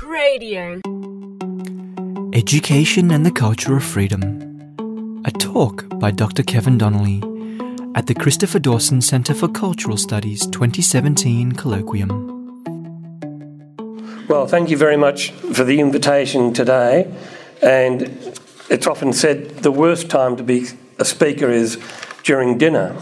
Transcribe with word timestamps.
Talk 0.00 0.10
Radio. 0.10 0.80
Education 2.32 3.10
and 3.10 3.26
the 3.26 3.32
Culture 3.34 3.76
of 3.76 3.84
Freedom. 3.84 4.22
A 5.24 5.30
talk 5.30 5.86
by 5.98 6.10
Dr. 6.10 6.42
Kevin 6.42 6.78
Donnelly 6.78 7.22
at 7.94 8.06
the 8.06 8.14
Christopher 8.14 8.58
Dawson 8.58 9.02
Centre 9.02 9.34
for 9.34 9.48
Cultural 9.48 9.96
Studies 9.96 10.46
2017 10.46 11.52
Colloquium. 11.52 12.28
Well, 14.28 14.46
thank 14.46 14.70
you 14.70 14.76
very 14.76 14.96
much 14.96 15.30
for 15.30 15.64
the 15.64 15.80
invitation 15.80 16.52
today. 16.52 17.12
And 17.62 18.02
it's 18.70 18.86
often 18.86 19.12
said 19.12 19.58
the 19.58 19.72
worst 19.72 20.08
time 20.08 20.36
to 20.36 20.42
be 20.42 20.68
a 20.98 21.04
speaker 21.04 21.50
is 21.50 21.78
during 22.22 22.58
dinner, 22.58 22.96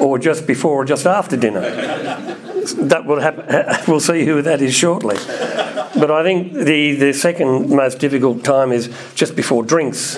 or 0.00 0.18
just 0.18 0.46
before, 0.46 0.82
or 0.82 0.84
just 0.84 1.06
after 1.06 1.36
dinner. 1.36 1.60
that 2.76 3.06
will 3.06 3.20
happen. 3.20 3.46
We'll 3.88 4.00
see 4.00 4.24
who 4.24 4.42
that 4.42 4.60
is 4.60 4.74
shortly. 4.74 5.16
But 5.98 6.10
I 6.10 6.22
think 6.22 6.52
the, 6.52 6.94
the 6.94 7.12
second 7.12 7.70
most 7.70 7.98
difficult 7.98 8.44
time 8.44 8.72
is 8.72 8.88
just 9.14 9.34
before 9.34 9.62
drinks, 9.64 10.16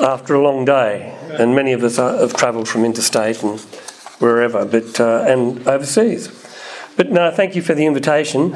after 0.00 0.34
a 0.34 0.42
long 0.42 0.64
day. 0.64 1.14
And 1.38 1.54
many 1.54 1.72
of 1.72 1.84
us 1.84 1.98
are, 1.98 2.16
have 2.16 2.34
travelled 2.34 2.68
from 2.68 2.84
interstate 2.84 3.42
and 3.42 3.60
wherever, 4.18 4.64
but 4.64 4.98
uh, 4.98 5.24
and 5.26 5.66
overseas. 5.68 6.28
But 6.96 7.12
no, 7.12 7.30
thank 7.30 7.54
you 7.54 7.62
for 7.62 7.74
the 7.74 7.86
invitation. 7.86 8.54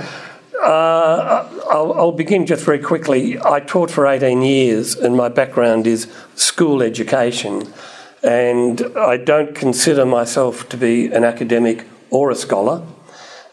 Uh, 0.62 1.48
I'll, 1.70 1.92
I'll, 1.92 2.12
begin 2.12 2.46
just 2.46 2.64
very 2.64 2.78
quickly. 2.78 3.38
I 3.40 3.60
taught 3.60 3.90
for 3.90 4.06
18 4.06 4.42
years, 4.42 4.94
and 4.94 5.16
my 5.16 5.28
background 5.28 5.86
is 5.86 6.06
school 6.34 6.82
education. 6.82 7.72
And 8.22 8.80
I 8.96 9.16
don't 9.16 9.54
consider 9.54 10.06
myself 10.06 10.68
to 10.68 10.76
be 10.76 11.06
an 11.06 11.24
academic 11.24 11.86
or 12.10 12.30
a 12.30 12.34
scholar. 12.36 12.82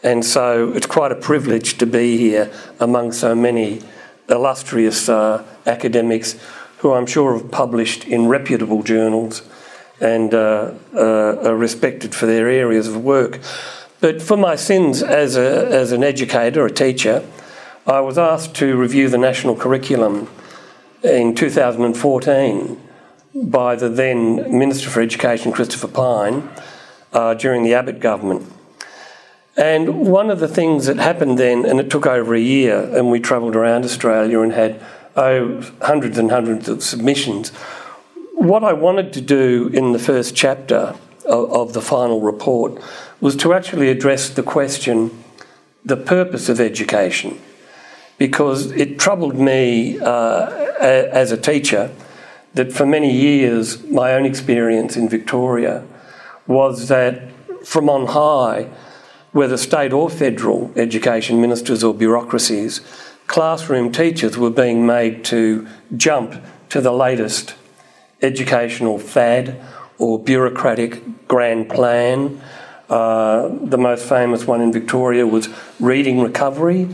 And 0.02 0.24
so 0.24 0.72
it's 0.72 0.86
quite 0.86 1.12
a 1.12 1.16
privilege 1.16 1.78
to 1.78 1.86
be 1.86 2.16
here 2.16 2.50
among 2.78 3.12
so 3.12 3.34
many 3.34 3.82
illustrious 4.28 5.08
uh, 5.08 5.44
academics 5.66 6.36
who 6.78 6.92
I'm 6.92 7.06
sure 7.06 7.36
have 7.36 7.50
published 7.50 8.04
in 8.06 8.26
reputable 8.26 8.82
journals 8.82 9.42
and 10.00 10.32
uh, 10.32 10.72
uh, 10.94 11.48
are 11.48 11.56
respected 11.56 12.14
for 12.14 12.24
their 12.24 12.48
areas 12.48 12.88
of 12.88 13.04
work. 13.04 13.40
But 14.00 14.22
for 14.22 14.38
my 14.38 14.56
sins 14.56 15.02
as, 15.02 15.36
a, 15.36 15.66
as 15.68 15.92
an 15.92 16.02
educator, 16.02 16.64
a 16.64 16.70
teacher, 16.70 17.22
I 17.86 18.00
was 18.00 18.16
asked 18.16 18.54
to 18.56 18.76
review 18.76 19.10
the 19.10 19.18
national 19.18 19.56
curriculum 19.56 20.30
in 21.02 21.34
2014 21.34 22.80
by 23.34 23.76
the 23.76 23.90
then 23.90 24.58
Minister 24.58 24.88
for 24.88 25.02
Education, 25.02 25.52
Christopher 25.52 25.88
Pyne, 25.88 26.48
uh, 27.12 27.34
during 27.34 27.62
the 27.62 27.74
Abbott 27.74 28.00
government. 28.00 28.50
And 29.56 30.06
one 30.06 30.30
of 30.30 30.40
the 30.40 30.48
things 30.48 30.86
that 30.86 30.98
happened 30.98 31.38
then, 31.38 31.66
and 31.66 31.80
it 31.80 31.90
took 31.90 32.06
over 32.06 32.34
a 32.34 32.40
year, 32.40 32.78
and 32.96 33.10
we 33.10 33.20
travelled 33.20 33.56
around 33.56 33.84
Australia 33.84 34.40
and 34.40 34.52
had 34.52 34.80
oh, 35.16 35.62
hundreds 35.82 36.18
and 36.18 36.30
hundreds 36.30 36.68
of 36.68 36.82
submissions. 36.82 37.50
What 38.34 38.64
I 38.64 38.72
wanted 38.72 39.12
to 39.14 39.20
do 39.20 39.68
in 39.72 39.92
the 39.92 39.98
first 39.98 40.34
chapter 40.34 40.94
of, 41.26 41.52
of 41.52 41.72
the 41.72 41.82
final 41.82 42.20
report 42.20 42.80
was 43.20 43.36
to 43.36 43.52
actually 43.52 43.90
address 43.90 44.30
the 44.30 44.42
question 44.42 45.22
the 45.84 45.96
purpose 45.96 46.48
of 46.48 46.60
education, 46.60 47.40
because 48.18 48.70
it 48.72 48.98
troubled 48.98 49.36
me 49.36 49.98
uh, 49.98 50.50
as 50.80 51.32
a 51.32 51.36
teacher 51.36 51.90
that 52.54 52.72
for 52.72 52.84
many 52.84 53.12
years 53.12 53.82
my 53.84 54.12
own 54.12 54.26
experience 54.26 54.96
in 54.96 55.08
Victoria 55.08 55.84
was 56.46 56.88
that 56.88 57.30
from 57.64 57.88
on 57.88 58.06
high, 58.08 58.68
whether 59.32 59.56
state 59.56 59.92
or 59.92 60.10
federal 60.10 60.72
education 60.76 61.40
ministers 61.40 61.84
or 61.84 61.94
bureaucracies, 61.94 62.80
classroom 63.26 63.92
teachers 63.92 64.36
were 64.36 64.50
being 64.50 64.84
made 64.84 65.24
to 65.24 65.66
jump 65.96 66.42
to 66.68 66.80
the 66.80 66.92
latest 66.92 67.54
educational 68.22 68.98
fad 68.98 69.60
or 69.98 70.18
bureaucratic 70.18 71.26
grand 71.28 71.68
plan. 71.68 72.40
Uh, 72.88 73.48
the 73.62 73.78
most 73.78 74.08
famous 74.08 74.46
one 74.46 74.60
in 74.60 74.72
Victoria 74.72 75.26
was 75.26 75.48
reading 75.78 76.20
recovery, 76.20 76.88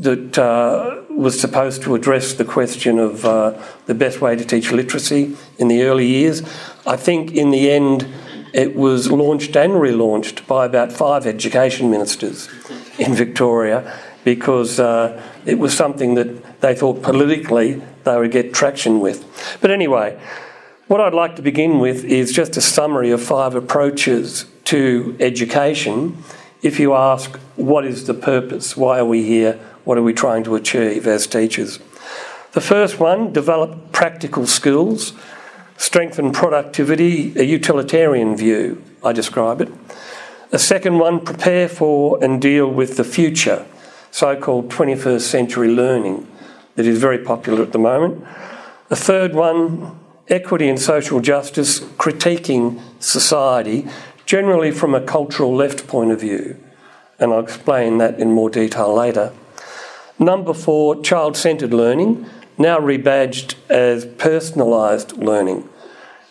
that 0.00 0.38
uh, 0.38 1.02
was 1.10 1.38
supposed 1.38 1.82
to 1.82 1.94
address 1.94 2.34
the 2.34 2.44
question 2.44 2.98
of 2.98 3.24
uh, 3.24 3.52
the 3.86 3.94
best 3.94 4.20
way 4.20 4.34
to 4.34 4.44
teach 4.44 4.72
literacy 4.72 5.36
in 5.58 5.68
the 5.68 5.82
early 5.82 6.06
years. 6.06 6.42
I 6.86 6.96
think 6.96 7.32
in 7.32 7.50
the 7.50 7.70
end, 7.70 8.06
it 8.52 8.74
was 8.74 9.10
launched 9.10 9.56
and 9.56 9.72
relaunched 9.72 10.46
by 10.46 10.66
about 10.66 10.92
five 10.92 11.26
education 11.26 11.90
ministers 11.90 12.48
in 12.98 13.14
Victoria 13.14 13.98
because 14.24 14.78
uh, 14.78 15.22
it 15.46 15.58
was 15.58 15.76
something 15.76 16.14
that 16.14 16.60
they 16.60 16.74
thought 16.74 17.02
politically 17.02 17.82
they 18.04 18.16
would 18.16 18.30
get 18.30 18.52
traction 18.52 19.00
with. 19.00 19.24
But 19.60 19.70
anyway, 19.70 20.20
what 20.86 21.00
I'd 21.00 21.14
like 21.14 21.36
to 21.36 21.42
begin 21.42 21.78
with 21.78 22.04
is 22.04 22.32
just 22.32 22.56
a 22.56 22.60
summary 22.60 23.10
of 23.10 23.22
five 23.22 23.54
approaches 23.54 24.46
to 24.64 25.16
education. 25.20 26.22
If 26.62 26.78
you 26.78 26.94
ask, 26.94 27.36
what 27.56 27.84
is 27.84 28.06
the 28.06 28.14
purpose? 28.14 28.76
Why 28.76 28.98
are 28.98 29.04
we 29.04 29.22
here? 29.22 29.58
What 29.84 29.96
are 29.98 30.02
we 30.02 30.12
trying 30.12 30.44
to 30.44 30.56
achieve 30.56 31.06
as 31.06 31.26
teachers? 31.26 31.78
The 32.52 32.60
first 32.60 32.98
one, 32.98 33.32
develop 33.32 33.92
practical 33.92 34.46
skills 34.46 35.12
strengthen 35.80 36.30
productivity, 36.30 37.32
a 37.38 37.42
utilitarian 37.42 38.36
view, 38.36 38.82
I 39.02 39.12
describe 39.12 39.62
it. 39.62 39.72
A 40.52 40.58
second 40.58 40.98
one, 40.98 41.24
prepare 41.24 41.70
for 41.70 42.22
and 42.22 42.40
deal 42.40 42.70
with 42.70 42.98
the 42.98 43.02
future, 43.02 43.64
so 44.10 44.38
called 44.38 44.68
21st 44.68 45.22
century 45.22 45.68
learning, 45.68 46.30
that 46.76 46.84
is 46.84 46.98
very 46.98 47.16
popular 47.16 47.62
at 47.62 47.72
the 47.72 47.78
moment. 47.78 48.22
A 48.90 48.94
third 48.94 49.34
one, 49.34 49.98
equity 50.28 50.68
and 50.68 50.78
social 50.78 51.18
justice, 51.18 51.80
critiquing 51.80 52.78
society, 52.98 53.88
generally 54.26 54.70
from 54.70 54.94
a 54.94 55.00
cultural 55.00 55.56
left 55.56 55.88
point 55.88 56.10
of 56.10 56.20
view, 56.20 56.62
and 57.18 57.32
I'll 57.32 57.40
explain 57.40 57.96
that 57.98 58.20
in 58.20 58.32
more 58.32 58.50
detail 58.50 58.94
later. 58.94 59.32
Number 60.18 60.52
four, 60.52 61.00
child 61.00 61.38
centred 61.38 61.72
learning, 61.72 62.26
now 62.58 62.78
rebadged 62.78 63.54
as 63.70 64.04
personalised 64.04 65.16
learning. 65.16 65.66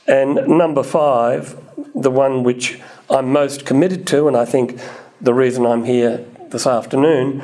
And 0.10 0.48
number 0.48 0.82
five, 0.82 1.56
the 1.94 2.10
one 2.10 2.42
which 2.42 2.82
I'm 3.12 3.32
most 3.32 3.64
committed 3.64 4.08
to, 4.08 4.28
and 4.28 4.36
I 4.36 4.44
think 4.44 4.82
the 5.22 5.36
reason 5.36 5.68
I'm 5.68 5.84
here 5.84 6.26
this 6.50 6.66
afternoon, 6.66 7.44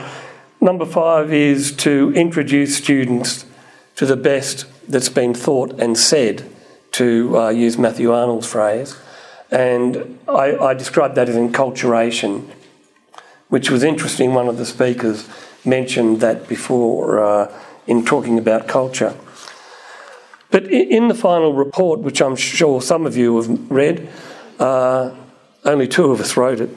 number 0.59 0.85
five 0.85 1.31
is 1.31 1.71
to 1.77 2.11
introduce 2.15 2.75
students 2.75 3.45
to 3.97 4.07
the 4.07 4.17
best 4.17 4.65
that's 4.89 5.09
been 5.09 5.35
thought 5.35 5.79
and 5.79 5.95
said, 5.95 6.43
to 6.93 7.37
uh, 7.37 7.49
use 7.49 7.77
Matthew 7.77 8.11
Arnold's 8.11 8.47
phrase. 8.47 8.97
And 9.51 10.17
I, 10.27 10.57
I 10.57 10.73
described 10.73 11.15
that 11.15 11.29
as 11.29 11.35
enculturation, 11.35 12.49
which 13.49 13.69
was 13.69 13.83
interesting. 13.83 14.33
One 14.33 14.47
of 14.47 14.57
the 14.57 14.65
speakers 14.65 15.29
mentioned 15.65 16.19
that 16.21 16.47
before 16.47 17.23
uh, 17.23 17.61
in 17.85 18.03
talking 18.05 18.39
about 18.39 18.67
culture. 18.67 19.13
But 20.55 20.71
in 20.71 21.09
the 21.09 21.13
final 21.13 21.51
report, 21.51 21.99
which 21.99 22.21
I'm 22.21 22.37
sure 22.37 22.81
some 22.81 23.05
of 23.05 23.17
you 23.17 23.35
have 23.35 23.69
read, 23.69 24.07
uh, 24.57 25.13
only 25.65 25.85
two 25.85 26.11
of 26.11 26.21
us 26.21 26.37
wrote 26.37 26.61
it, 26.61 26.69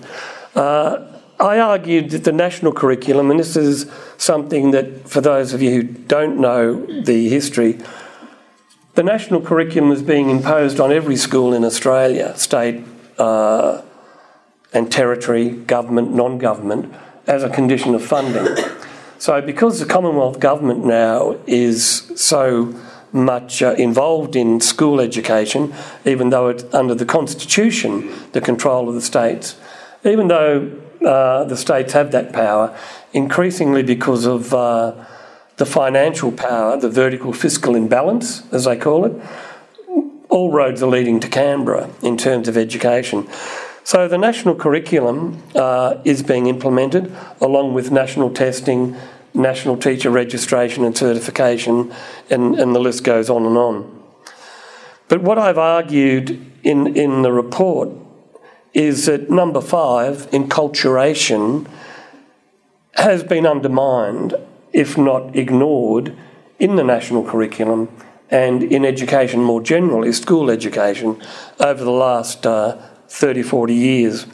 uh, 0.57 1.07
I 1.39 1.61
argued 1.61 2.11
that 2.11 2.25
the 2.25 2.33
national 2.33 2.73
curriculum, 2.73 3.31
and 3.31 3.39
this 3.39 3.57
is 3.57 3.89
something 4.17 4.73
that 4.73 5.09
for 5.09 5.21
those 5.21 5.55
of 5.55 5.63
you 5.63 5.71
who 5.71 5.83
don't 5.85 6.41
know 6.41 6.85
the 7.05 7.29
history, 7.29 7.79
the 8.97 9.05
national 9.05 9.43
curriculum 9.43 9.93
is 9.93 10.03
being 10.03 10.29
imposed 10.29 10.81
on 10.81 10.91
every 10.91 11.15
school 11.15 11.55
in 11.55 11.65
Australia, 11.65 12.37
state 12.37 12.85
uh, 13.17 13.83
and 14.73 14.91
territory, 14.91 15.51
government, 15.51 16.13
non 16.13 16.39
government, 16.39 16.93
as 17.29 17.45
a 17.45 17.49
condition 17.49 17.95
of 17.95 18.05
funding. 18.05 18.57
So, 19.19 19.41
because 19.41 19.79
the 19.79 19.87
Commonwealth 19.87 20.41
Government 20.41 20.85
now 20.85 21.37
is 21.47 22.11
so 22.17 22.75
much 23.13 23.63
uh, 23.63 23.75
involved 23.75 24.37
in 24.37 24.61
school 24.61 25.01
education, 25.01 25.75
even 26.05 26.31
though 26.31 26.49
it's 26.49 26.65
under 26.75 26.95
the 26.95 27.05
Constitution, 27.05 28.13
the 28.33 28.41
control 28.41 28.89
of 28.89 28.95
the 28.95 29.01
states, 29.01 29.57
even 30.05 30.29
though 30.29 30.71
uh, 31.05 31.45
the 31.45 31.57
states 31.57 31.93
have 31.93 32.13
that 32.13 32.33
power, 32.33 32.77
increasingly 33.13 33.83
because 33.83 34.27
of 34.27 34.53
uh, 34.53 34.93
the 35.57 35.67
financial 35.67 36.33
power, 36.33 36.77
the 36.77 36.89
vertical 36.91 37.33
fiscal 37.33 37.75
imbalance, 37.75 38.43
as 38.53 38.65
they 38.65 38.77
call 38.77 39.05
it, 39.05 39.13
all 40.29 40.53
roads 40.53 40.83
are 40.83 40.91
leading 40.91 41.21
to 41.21 41.29
Canberra 41.29 41.91
in 42.03 42.17
terms 42.17 42.49
of 42.49 42.57
education. 42.57 43.29
So 43.83 44.07
the 44.07 44.19
national 44.19 44.55
curriculum 44.55 45.43
uh, 45.55 45.97
is 46.05 46.23
being 46.23 46.47
implemented 46.47 47.11
along 47.41 47.73
with 47.73 47.91
national 47.91 48.31
testing, 48.31 48.95
national 49.39 49.77
teacher 49.77 50.11
registration 50.11 50.85
and 50.85 50.97
certification, 50.97 51.93
and, 52.29 52.59
and 52.59 52.75
the 52.75 52.81
list 52.81 53.05
goes 53.05 53.31
on 53.31 53.47
and 53.47 53.57
on. 53.57 54.03
But 55.09 55.23
what 55.23 55.39
I've 55.39 55.59
argued 55.59 56.45
in, 56.63 56.97
in 56.97 57.23
the 57.23 57.33
report 57.33 57.89
is 58.75 59.07
that 59.07 59.31
number 59.31 59.61
five, 59.61 60.31
enculturation, 60.31 61.67
has 62.95 63.23
been 63.23 63.47
undermined, 63.47 64.35
if 64.73 64.99
not 64.99 65.35
ignored, 65.35 66.17
in 66.59 66.77
the 66.77 66.85
national 66.85 67.25
curriculum 67.25 67.89
and 68.31 68.63
in 68.63 68.85
education 68.85 69.43
more 69.43 69.63
generally, 69.63 70.13
school 70.13 70.51
education, 70.51 71.21
over 71.61 71.83
the 71.83 71.91
last 71.91 72.47
uh, 72.47 72.77
30, 73.09 73.43
40 73.43 73.75
years. 73.75 74.27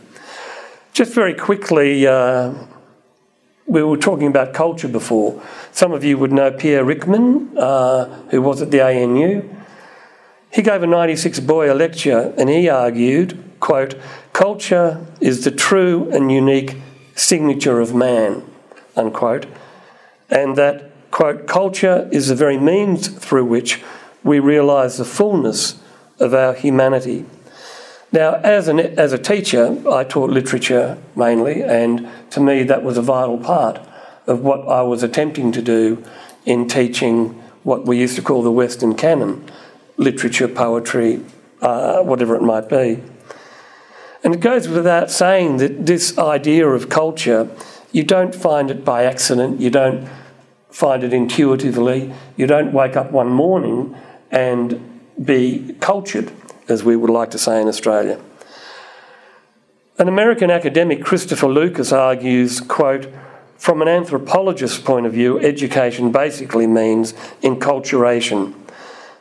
Just 0.92 1.12
very 1.12 1.34
quickly, 1.34 2.06
uh, 2.06 2.52
we 3.66 3.82
were 3.82 3.96
talking 3.96 4.26
about 4.26 4.52
culture 4.52 4.88
before. 4.88 5.42
Some 5.72 5.92
of 5.92 6.04
you 6.04 6.18
would 6.18 6.32
know 6.32 6.50
Pierre 6.50 6.84
Ryckmans, 6.84 7.56
uh, 7.56 8.04
who 8.30 8.42
was 8.42 8.60
at 8.60 8.70
the 8.70 8.82
ANU. 8.82 9.48
He 10.52 10.62
gave 10.62 10.82
a 10.82 10.86
96 10.86 11.40
Boyer 11.40 11.74
lecture 11.74 12.34
and 12.36 12.48
he 12.48 12.68
argued, 12.68 13.42
quote, 13.60 13.96
culture 14.32 15.04
is 15.20 15.44
the 15.44 15.50
true 15.50 16.08
and 16.12 16.30
unique 16.30 16.76
signature 17.14 17.80
of 17.80 17.94
man, 17.94 18.44
unquote, 18.96 19.46
and 20.30 20.56
that, 20.56 20.90
quote, 21.10 21.46
culture 21.46 22.08
is 22.12 22.28
the 22.28 22.34
very 22.34 22.58
means 22.58 23.08
through 23.08 23.44
which 23.44 23.82
we 24.22 24.38
realise 24.38 24.96
the 24.96 25.04
fullness 25.04 25.80
of 26.20 26.34
our 26.34 26.54
humanity. 26.54 27.24
Now, 28.14 28.34
as, 28.44 28.68
an, 28.68 28.78
as 28.78 29.12
a 29.12 29.18
teacher, 29.18 29.76
I 29.90 30.04
taught 30.04 30.30
literature 30.30 30.96
mainly, 31.16 31.64
and 31.64 32.08
to 32.30 32.38
me 32.38 32.62
that 32.62 32.84
was 32.84 32.96
a 32.96 33.02
vital 33.02 33.38
part 33.38 33.80
of 34.28 34.38
what 34.38 34.68
I 34.68 34.82
was 34.82 35.02
attempting 35.02 35.50
to 35.50 35.60
do 35.60 36.00
in 36.46 36.68
teaching 36.68 37.30
what 37.64 37.86
we 37.86 37.98
used 37.98 38.14
to 38.14 38.22
call 38.22 38.44
the 38.44 38.52
Western 38.52 38.94
canon 38.94 39.44
literature, 39.96 40.46
poetry, 40.46 41.24
uh, 41.60 42.04
whatever 42.04 42.36
it 42.36 42.42
might 42.42 42.68
be. 42.68 43.02
And 44.22 44.32
it 44.32 44.40
goes 44.40 44.68
without 44.68 45.10
saying 45.10 45.56
that 45.56 45.84
this 45.84 46.16
idea 46.16 46.68
of 46.68 46.88
culture, 46.88 47.48
you 47.90 48.04
don't 48.04 48.32
find 48.32 48.70
it 48.70 48.84
by 48.84 49.06
accident, 49.06 49.60
you 49.60 49.70
don't 49.70 50.08
find 50.70 51.02
it 51.02 51.12
intuitively, 51.12 52.14
you 52.36 52.46
don't 52.46 52.72
wake 52.72 52.94
up 52.94 53.10
one 53.10 53.30
morning 53.30 53.96
and 54.30 55.00
be 55.20 55.74
cultured 55.80 56.30
as 56.68 56.84
we 56.84 56.96
would 56.96 57.10
like 57.10 57.30
to 57.30 57.38
say 57.38 57.60
in 57.60 57.68
Australia. 57.68 58.20
An 59.98 60.08
American 60.08 60.50
academic, 60.50 61.04
Christopher 61.04 61.46
Lucas, 61.48 61.92
argues, 61.92 62.60
quote, 62.60 63.12
from 63.56 63.80
an 63.80 63.88
anthropologist's 63.88 64.78
point 64.78 65.06
of 65.06 65.12
view, 65.12 65.38
education 65.38 66.10
basically 66.10 66.66
means 66.66 67.12
enculturation. 67.42 68.54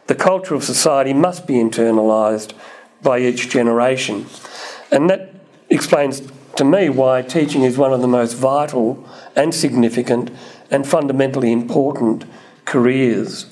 The 0.08 0.16
culture 0.16 0.56
of 0.56 0.64
society 0.64 1.14
must 1.14 1.48
be 1.48 1.54
internalised 1.54 2.54
by 3.02 3.20
each 3.20 3.50
generation. 3.50 4.26
And 4.92 5.10
that 5.10 5.34
explains 5.70 6.22
to 6.56 6.66
me 6.66 6.90
why 6.90 7.22
teaching 7.22 7.62
is 7.62 7.78
one 7.78 7.94
of 7.94 8.02
the 8.02 8.08
most 8.08 8.34
vital 8.34 9.08
and 9.36 9.54
significant 9.54 10.32
and 10.72 10.88
fundamentally 10.88 11.52
important 11.52 12.26
careers 12.66 13.46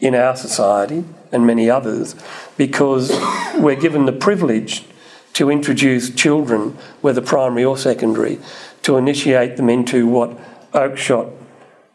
in 0.00 0.14
our 0.14 0.36
society 0.36 1.04
and 1.32 1.46
many 1.46 1.68
others 1.68 2.14
because 2.56 3.10
we're 3.56 3.74
given 3.74 4.06
the 4.06 4.12
privilege 4.12 4.84
to 5.32 5.50
introduce 5.50 6.10
children, 6.14 6.76
whether 7.00 7.20
primary 7.20 7.64
or 7.64 7.76
secondary, 7.76 8.38
to 8.82 8.96
initiate 8.96 9.56
them 9.56 9.70
into 9.70 10.06
what 10.06 10.30
Oakeshott 10.72 11.32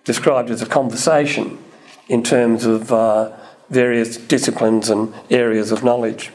described 0.03 0.49
as 0.49 0.61
a 0.61 0.65
conversation 0.65 1.57
in 2.07 2.23
terms 2.23 2.65
of 2.65 2.91
uh, 2.91 3.31
various 3.69 4.17
disciplines 4.17 4.89
and 4.89 5.13
areas 5.29 5.71
of 5.71 5.83
knowledge. 5.83 6.31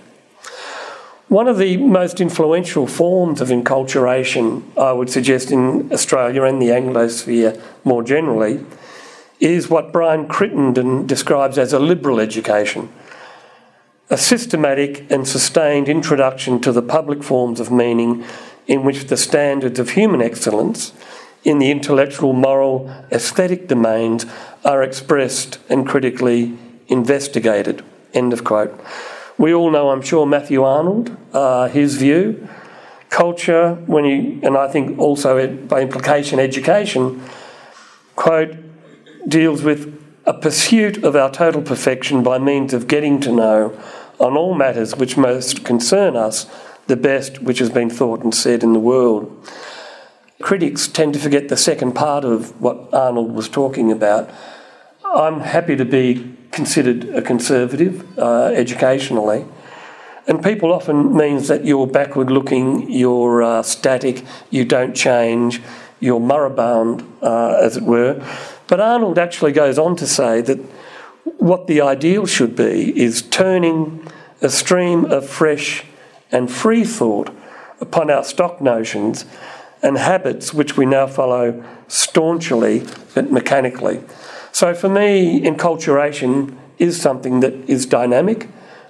One 1.29 1.49
of 1.49 1.57
the 1.57 1.79
most 1.79 2.21
influential 2.21 2.87
forms 2.87 3.41
of 3.41 3.49
enculturation, 3.49 4.63
I 4.77 4.93
would 4.93 5.09
suggest, 5.09 5.51
in 5.51 5.91
Australia 5.91 6.43
and 6.43 6.61
the 6.61 6.69
Anglosphere 6.69 7.59
more 7.85 8.03
generally, 8.03 8.65
is 9.43 9.69
what 9.69 9.93
Brian 9.93 10.29
Crittenden 10.29 11.07
describes 11.07 11.59
as 11.59 11.73
a 11.73 11.79
liberal 11.79 12.21
education 12.21 12.89
a 14.11 14.19
systematic 14.19 15.11
and 15.11 15.27
sustained 15.27 15.89
introduction 15.89 16.61
to 16.61 16.71
the 16.71 16.83
public 16.83 17.23
forms 17.23 17.59
of 17.59 17.73
meaning 17.73 18.23
in 18.67 18.85
which 18.85 19.07
the 19.07 19.17
standards 19.17 19.79
of 19.79 19.91
human 19.91 20.21
excellence 20.21 20.93
in 21.45 21.59
the 21.59 21.71
intellectual, 21.71 22.35
moral, 22.35 22.89
aesthetic 23.11 23.69
domains 23.69 24.27
are 24.67 24.83
expressed 24.83 25.59
and 25.71 25.89
critically 25.89 26.55
investigated. 26.89 27.83
End 28.13 28.35
of 28.35 28.45
quote. 28.45 28.79
We 29.39 29.55
all 29.55 29.71
know, 29.71 29.89
I'm 29.89 30.03
sure, 30.03 30.27
Matthew 30.27 30.63
Arnold, 30.63 31.17
uh, 31.33 31.69
his 31.69 31.97
view. 31.97 32.47
Culture, 33.09 33.75
when 33.87 34.05
he, 34.05 34.41
and 34.43 34.59
I 34.59 34.69
think 34.69 34.99
also 34.99 35.57
by 35.57 35.81
implication, 35.81 36.39
education, 36.39 37.23
quote, 38.15 38.57
deals 39.27 39.63
with 39.63 39.99
a 40.25 40.35
pursuit 40.35 41.03
of 41.03 41.17
our 41.17 41.31
total 41.31 41.63
perfection 41.63 42.23
by 42.23 42.39
means 42.39 42.73
of 42.73 42.87
getting 42.87 43.21
to 43.21 43.33
know 43.33 43.79
on 44.19 44.37
all 44.37 44.55
matters 44.55 44.95
which 44.97 45.17
most 45.17 45.65
concern 45.65 46.17
us 46.17 46.47
the 46.87 46.97
best 46.97 47.43
which 47.43 47.59
has 47.59 47.71
been 47.71 47.91
thought 47.91 48.23
and 48.23 48.35
said 48.35 48.63
in 48.63 48.73
the 48.73 48.81
world. 48.81 49.49
Critics 50.41 50.89
tend 50.89 51.15
to 51.15 51.21
forget 51.21 51.49
the 51.49 51.57
second 51.57 51.93
part 51.93 52.25
of 52.25 52.61
what 52.61 52.93
Arnold 52.93 53.33
was 53.33 53.49
talking 53.49 53.93
about. 53.93 54.29
I'm 55.05 55.41
happy 55.41 55.77
to 55.77 55.85
be 55.85 56.37
considered 56.51 57.05
a 57.11 57.23
conservative 57.23 58.19
uh, 58.19 58.47
educationally. 58.47 59.45
And 60.27 60.43
people 60.43 60.73
often 60.73 61.17
means 61.17 61.49
that 61.49 61.65
you're 61.65 61.87
backward 61.87 62.31
looking, 62.31 62.91
you're 62.91 63.43
uh, 63.43 63.63
static, 63.63 64.25
you 64.51 64.65
don't 64.65 64.95
change, 64.95 65.61
you're 65.99 66.21
moribund, 66.21 67.05
uh, 67.23 67.57
as 67.61 67.77
it 67.77 67.83
were. 67.83 68.25
But 68.73 68.81
Arnold 68.81 69.19
actually 69.19 69.53
goes 69.53 69.79
on 69.79 69.97
to 69.97 70.07
say 70.07 70.41
that 70.41 70.59
what 71.37 71.67
the 71.67 71.83
ideal 71.83 72.25
should 72.25 72.57
be 72.57 72.99
is 72.99 73.21
turning 73.21 74.11
a 74.41 74.49
stream 74.49 75.05
of 75.05 75.29
fresh 75.29 75.85
and 76.31 76.51
free 76.51 76.83
thought 76.83 77.29
upon 77.83 78.11
our 78.11 78.25
stock 78.25 78.63
notions 78.63 79.27
and 79.83 79.99
habits 79.99 80.55
which 80.55 80.75
we 80.75 80.87
now 80.87 81.07
follow 81.07 81.63
staunchly 81.87 82.87
but 83.15 83.31
mechanically. 83.31 84.01
So 84.53 84.73
for 84.73 84.89
me, 84.89 85.43
enculturation 85.43 86.57
is 86.79 86.99
something 86.99 87.41
that 87.41 87.53
is 87.69 87.85
dynamic, 87.85 88.49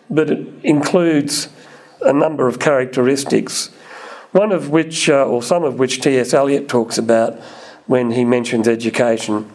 but 0.09 0.31
it 0.31 0.47
includes 0.63 1.49
a 2.03 2.13
number 2.13 2.47
of 2.47 2.61
characteristics, 2.61 3.71
one 4.31 4.53
of 4.53 4.71
which, 4.71 5.11
uh, 5.11 5.27
or 5.27 5.43
some 5.43 5.65
of 5.65 5.81
which 5.81 6.01
T.S. 6.01 6.33
Eliot 6.33 6.69
talks 6.69 6.99
about 6.99 7.37
when 7.89 8.13
he 8.13 8.25
mentions 8.25 8.69
education. 8.69 9.51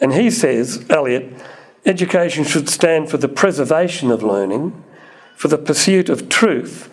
And 0.00 0.12
he 0.12 0.30
says, 0.30 0.84
Eliot, 0.90 1.32
education 1.84 2.44
should 2.44 2.68
stand 2.68 3.10
for 3.10 3.16
the 3.16 3.28
preservation 3.28 4.10
of 4.10 4.22
learning, 4.22 4.82
for 5.36 5.48
the 5.48 5.58
pursuit 5.58 6.08
of 6.08 6.28
truth, 6.28 6.92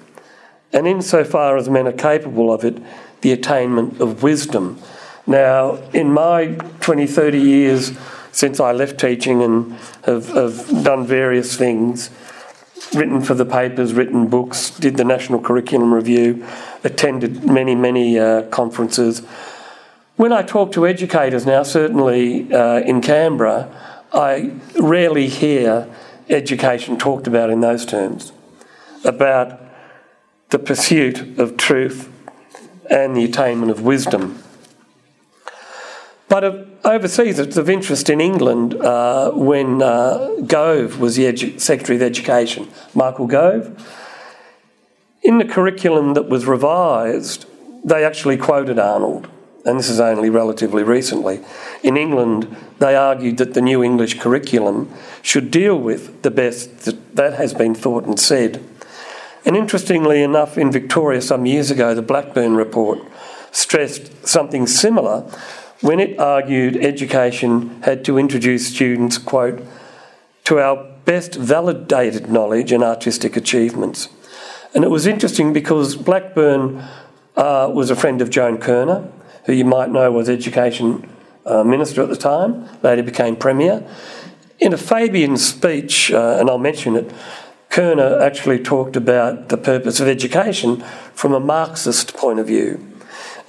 and 0.72 0.88
insofar 0.88 1.58
as 1.58 1.70
men 1.70 1.88
are 1.88 1.92
capable 1.92 2.52
of 2.52 2.64
it, 2.64 2.78
the 3.22 3.32
attainment 3.32 4.02
of 4.02 4.24
wisdom. 4.24 4.80
Now, 5.26 5.76
in 5.94 6.12
my 6.12 6.48
20, 6.82 7.08
30 7.08 7.40
years 7.40 7.92
since 8.32 8.60
I 8.60 8.72
left 8.72 9.00
teaching 9.00 9.42
and 9.44 9.74
have, 10.06 10.30
have 10.30 10.84
done 10.84 11.06
various 11.06 11.56
things, 11.56 12.10
written 12.94 13.22
for 13.22 13.34
the 13.34 13.46
papers, 13.46 13.94
written 13.94 14.28
books, 14.28 14.72
did 14.72 14.98
the 14.98 15.06
National 15.06 15.40
Curriculum 15.40 15.94
Review, 15.94 16.46
attended 16.84 17.46
many, 17.46 17.76
many 17.76 18.20
uh, 18.20 18.44
conferences 18.50 19.22
when 20.16 20.32
I 20.32 20.44
talk 20.44 20.72
to 20.74 20.86
educators 20.86 21.46
now, 21.46 21.64
certainly 21.64 22.52
uh, 22.54 22.80
in 22.80 23.02
Canberra, 23.02 23.70
I 24.14 24.54
rarely 24.80 25.28
hear 25.28 25.90
education 26.30 26.98
talked 26.98 27.28
about 27.28 27.50
in 27.50 27.62
those 27.62 27.86
terms 27.86 28.32
about 29.04 29.60
the 30.50 30.60
pursuit 30.60 31.40
of 31.40 31.58
truth 31.58 32.12
and 32.90 33.18
the 33.18 33.24
attainment 33.24 33.72
of 33.72 33.82
wisdom. 33.82 34.42
But 36.30 36.44
uh, 36.44 36.64
overseas, 36.86 37.40
it's 37.40 37.58
of 37.58 37.70
interest 37.70 38.10
in 38.10 38.22
England 38.22 38.76
uh, 38.76 39.32
when 39.32 39.82
uh, 39.82 40.42
Gove 40.46 41.00
was 41.00 41.16
the 41.16 41.24
edu- 41.24 41.60
Secretary 41.60 41.96
of 41.96 42.02
Education, 42.02 42.68
Michael 42.94 43.28
Gove. 43.28 43.84
In 45.24 45.38
the 45.38 45.46
curriculum 45.46 46.14
that 46.14 46.30
was 46.30 46.46
revised, 46.46 47.46
they 47.84 48.06
actually 48.06 48.38
quoted 48.38 48.78
Arnold 48.78 49.28
and 49.66 49.80
this 49.80 49.90
is 49.90 50.00
only 50.00 50.30
relatively 50.30 50.84
recently, 50.84 51.40
in 51.84 51.96
England, 51.96 52.54
they 52.80 52.96
argued 52.96 53.38
that 53.38 53.54
the 53.54 53.62
new 53.62 53.84
English 53.84 54.20
curriculum 54.20 54.92
should 55.22 55.52
deal 55.52 55.78
with 55.80 56.22
the 56.22 56.32
best 56.32 56.80
that, 56.82 57.16
that 57.16 57.34
has 57.36 57.54
been 57.54 57.74
thought 57.74 58.06
and 58.06 58.20
said. 58.20 58.62
And 59.46 59.56
interestingly 59.56 60.22
enough, 60.22 60.58
in 60.58 60.72
Victoria 60.72 61.22
some 61.22 61.46
years 61.46 61.72
ago, 61.72 61.94
the 61.94 62.02
Blackburn 62.02 62.56
report 62.56 63.00
stressed 63.52 64.28
something 64.28 64.68
similar 64.68 65.22
when 65.82 66.00
it 66.00 66.20
argued 66.20 66.78
education 66.78 67.82
had 67.84 68.04
to 68.06 68.18
introduce 68.18 68.68
students, 68.68 69.18
quote, 69.18 69.62
to 70.46 70.60
our 70.60 70.92
best 71.06 71.36
validated 71.36 72.30
knowledge 72.30 72.72
and 72.72 72.84
artistic 72.84 73.36
achievements. 73.36 74.10
And 74.74 74.84
it 74.84 74.90
was 74.90 75.06
interesting 75.06 75.54
because 75.54 75.96
Blackburn 75.96 76.84
uh, 77.36 77.70
was 77.74 77.90
a 77.90 77.96
friend 77.96 78.22
of 78.22 78.30
Joan 78.30 78.58
Kirner 78.58 79.10
who 79.46 79.54
you 79.54 79.66
might 79.66 79.90
know 79.90 80.12
was 80.12 80.30
Education 80.30 81.10
uh, 81.46 81.64
Minister 81.64 82.02
at 82.02 82.10
the 82.10 82.16
time, 82.16 82.68
later 82.82 83.04
became 83.04 83.36
Premier. 83.36 83.86
In 84.60 84.74
a 84.74 84.78
Fabian 84.78 85.38
speech, 85.38 86.12
uh, 86.12 86.38
and 86.40 86.50
I'll 86.50 86.58
mention 86.58 86.96
it, 86.96 87.12
Kirner 87.70 88.22
actually 88.22 88.60
talked 88.60 88.96
about 88.96 89.50
the 89.50 89.58
purpose 89.58 90.00
of 90.00 90.08
education 90.08 90.82
from 91.14 91.34
a 91.34 91.40
Marxist 91.40 92.16
point 92.16 92.40
of 92.40 92.48
view. 92.48 92.80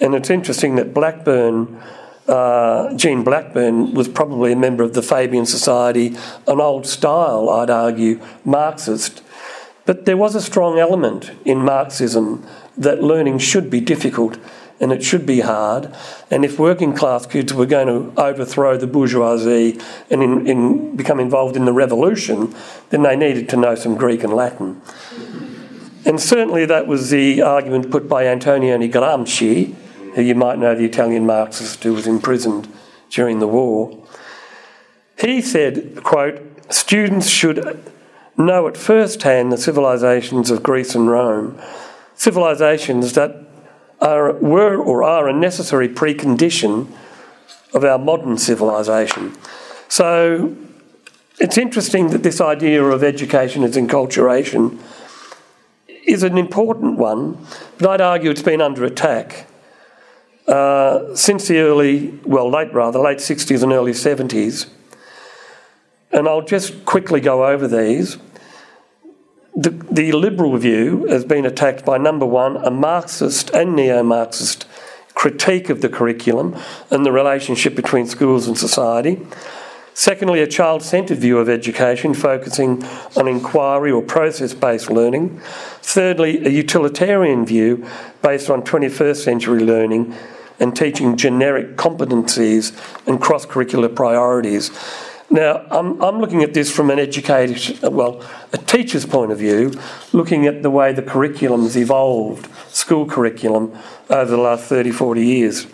And 0.01 0.15
it's 0.15 0.31
interesting 0.31 0.77
that 0.77 0.95
Blackburn, 0.95 1.81
uh, 2.27 2.97
Jean 2.97 3.23
Blackburn, 3.23 3.95
was 3.95 4.09
probably 4.09 4.53
a 4.53 4.57
member 4.57 4.83
of 4.83 4.95
the 4.95 5.03
Fabian 5.03 5.47
Society, 5.47 6.17
an 6.49 6.61
old 6.61 6.87
style, 6.87 7.51
I'd 7.51 7.71
argue, 7.71 8.21
Marxist. 8.45 9.23
But 9.85 10.07
there 10.07 10.17
was 10.17 10.35
a 10.35 10.41
strong 10.41 10.79
element 10.79 11.31
in 11.45 11.59
Marxism 11.59 12.47
that 12.79 13.03
learning 13.03 13.39
should 13.39 13.71
be 13.71 13.81
difficult 13.81 14.39
and 14.85 14.93
it 14.93 15.03
should 15.03 15.25
be 15.25 15.41
hard. 15.41 15.91
And 16.31 16.45
if 16.45 16.59
working 16.59 16.95
class 16.95 17.25
kids 17.25 17.55
were 17.55 17.65
going 17.65 17.87
to 17.87 18.21
overthrow 18.21 18.77
the 18.77 18.87
bourgeoisie 18.87 19.81
and 20.11 20.23
in, 20.23 20.47
in 20.47 20.95
become 20.95 21.19
involved 21.19 21.57
in 21.57 21.65
the 21.65 21.73
revolution, 21.73 22.55
then 22.91 23.03
they 23.03 23.17
needed 23.17 23.49
to 23.49 23.57
know 23.57 23.77
some 23.77 23.97
Greek 23.97 24.23
and 24.23 24.35
Latin. 24.35 24.83
And 26.05 26.21
certainly 26.21 26.67
that 26.67 26.87
was 26.87 27.09
the 27.09 27.41
argument 27.41 27.91
put 27.91 28.11
by 28.11 28.27
Antonio 28.27 28.77
Gramsci, 28.77 29.75
who 30.15 30.21
you 30.21 30.35
might 30.35 30.59
know, 30.59 30.75
the 30.75 30.85
Italian 30.85 31.25
Marxist 31.25 31.83
who 31.83 31.95
was 31.95 32.07
imprisoned 32.07 32.69
during 33.09 33.39
the 33.39 33.49
war. 33.49 34.07
He 35.19 35.41
said, 35.41 36.05
quote, 36.05 36.43
students 36.71 37.31
should 37.31 37.91
know 38.37 38.69
at 38.69 38.77
first 38.77 39.23
hand 39.23 39.51
the 39.51 39.57
civilizations 39.57 40.51
of 40.51 40.63
Greece 40.63 40.95
and 40.95 41.11
Rome, 41.11 41.59
civilizations 42.17 43.15
that 43.15 43.44
are, 44.05 44.33
were 44.35 44.77
or 44.77 45.03
are 45.03 45.29
a 45.29 45.33
necessary 45.33 45.89
precondition 45.89 46.87
of 47.73 47.85
our 47.85 47.99
modern 47.99 48.39
civilization. 48.39 49.35
So 49.89 50.55
it's 51.41 51.59
interesting 51.59 52.11
that 52.11 52.23
this 52.23 52.41
idea 52.41 52.85
of 52.85 53.03
education 53.03 53.65
as 53.65 53.77
enculturation 53.77 54.79
is 56.07 56.23
an 56.23 56.37
important 56.37 56.99
one, 56.99 57.39
but 57.79 57.89
I'd 57.89 58.01
argue 58.01 58.31
it's 58.31 58.43
been 58.43 58.61
under 58.61 58.85
attack. 58.85 59.47
Uh, 60.47 61.17
since 61.17 61.49
the 61.49 61.59
early, 61.59 62.19
well, 62.25 62.51
late 62.51 62.73
rather, 62.75 62.99
late 62.99 63.19
60s 63.19 63.63
and 63.63 63.73
early 63.73 63.93
70s. 63.93 64.69
And 66.13 66.29
I'll 66.29 66.43
just 66.43 66.85
quickly 66.85 67.21
go 67.21 67.47
over 67.47 67.67
these. 67.67 68.19
The, 69.57 69.71
the 69.71 70.11
liberal 70.11 70.57
view 70.57 71.07
has 71.07 71.25
been 71.25 71.47
attacked 71.47 71.85
by 71.85 71.97
number 71.97 72.27
one, 72.27 72.57
a 72.57 72.71
Marxist 72.73 73.51
and 73.51 73.77
neo 73.77 74.03
Marxist 74.03 74.67
critique 75.15 75.71
of 75.71 75.81
the 75.81 75.89
curriculum 75.89 76.57
and 76.91 77.07
the 77.07 77.13
relationship 77.13 77.77
between 77.77 78.07
schools 78.07 78.49
and 78.49 78.59
society. 78.59 79.25
Secondly, 79.97 80.41
a 80.41 80.49
child 80.49 80.83
centred 80.83 81.19
view 81.19 81.39
of 81.39 81.49
education 81.49 82.15
focusing 82.15 82.83
on 83.17 83.29
inquiry 83.29 83.93
or 83.93 84.03
process 84.03 84.53
based 84.53 84.91
learning. 84.91 85.41
Thirdly, 85.83 86.45
a 86.45 86.49
utilitarian 86.49 87.47
view 87.47 87.87
based 88.23 88.51
on 88.51 88.63
21st 88.63 89.23
century 89.23 89.61
learning 89.61 90.13
and 90.59 90.77
teaching 90.77 91.17
generic 91.17 91.77
competencies 91.77 92.73
and 93.07 93.21
cross 93.21 93.47
curricular 93.47 93.95
priorities. 93.95 94.73
Now, 95.35 95.67
I'm, 95.69 96.01
I'm 96.01 96.21
looking 96.21 96.45
at 96.45 96.55
this 96.55 96.71
from 96.71 96.91
an 96.91 97.01
educator, 97.01 97.91
well, 97.91 98.25
a 98.53 98.57
teacher's 98.57 99.05
point 99.05 99.33
of 99.33 99.39
view, 99.39 99.73
looking 100.13 100.47
at 100.47 100.63
the 100.63 100.71
way 100.71 100.93
the 100.93 101.03
curriculum's 101.03 101.77
evolved, 101.77 102.49
school 102.69 103.05
curriculum, 103.05 103.77
over 104.09 104.31
the 104.31 104.37
last 104.37 104.67
30, 104.67 104.93
40 104.93 105.27
years. 105.27 105.67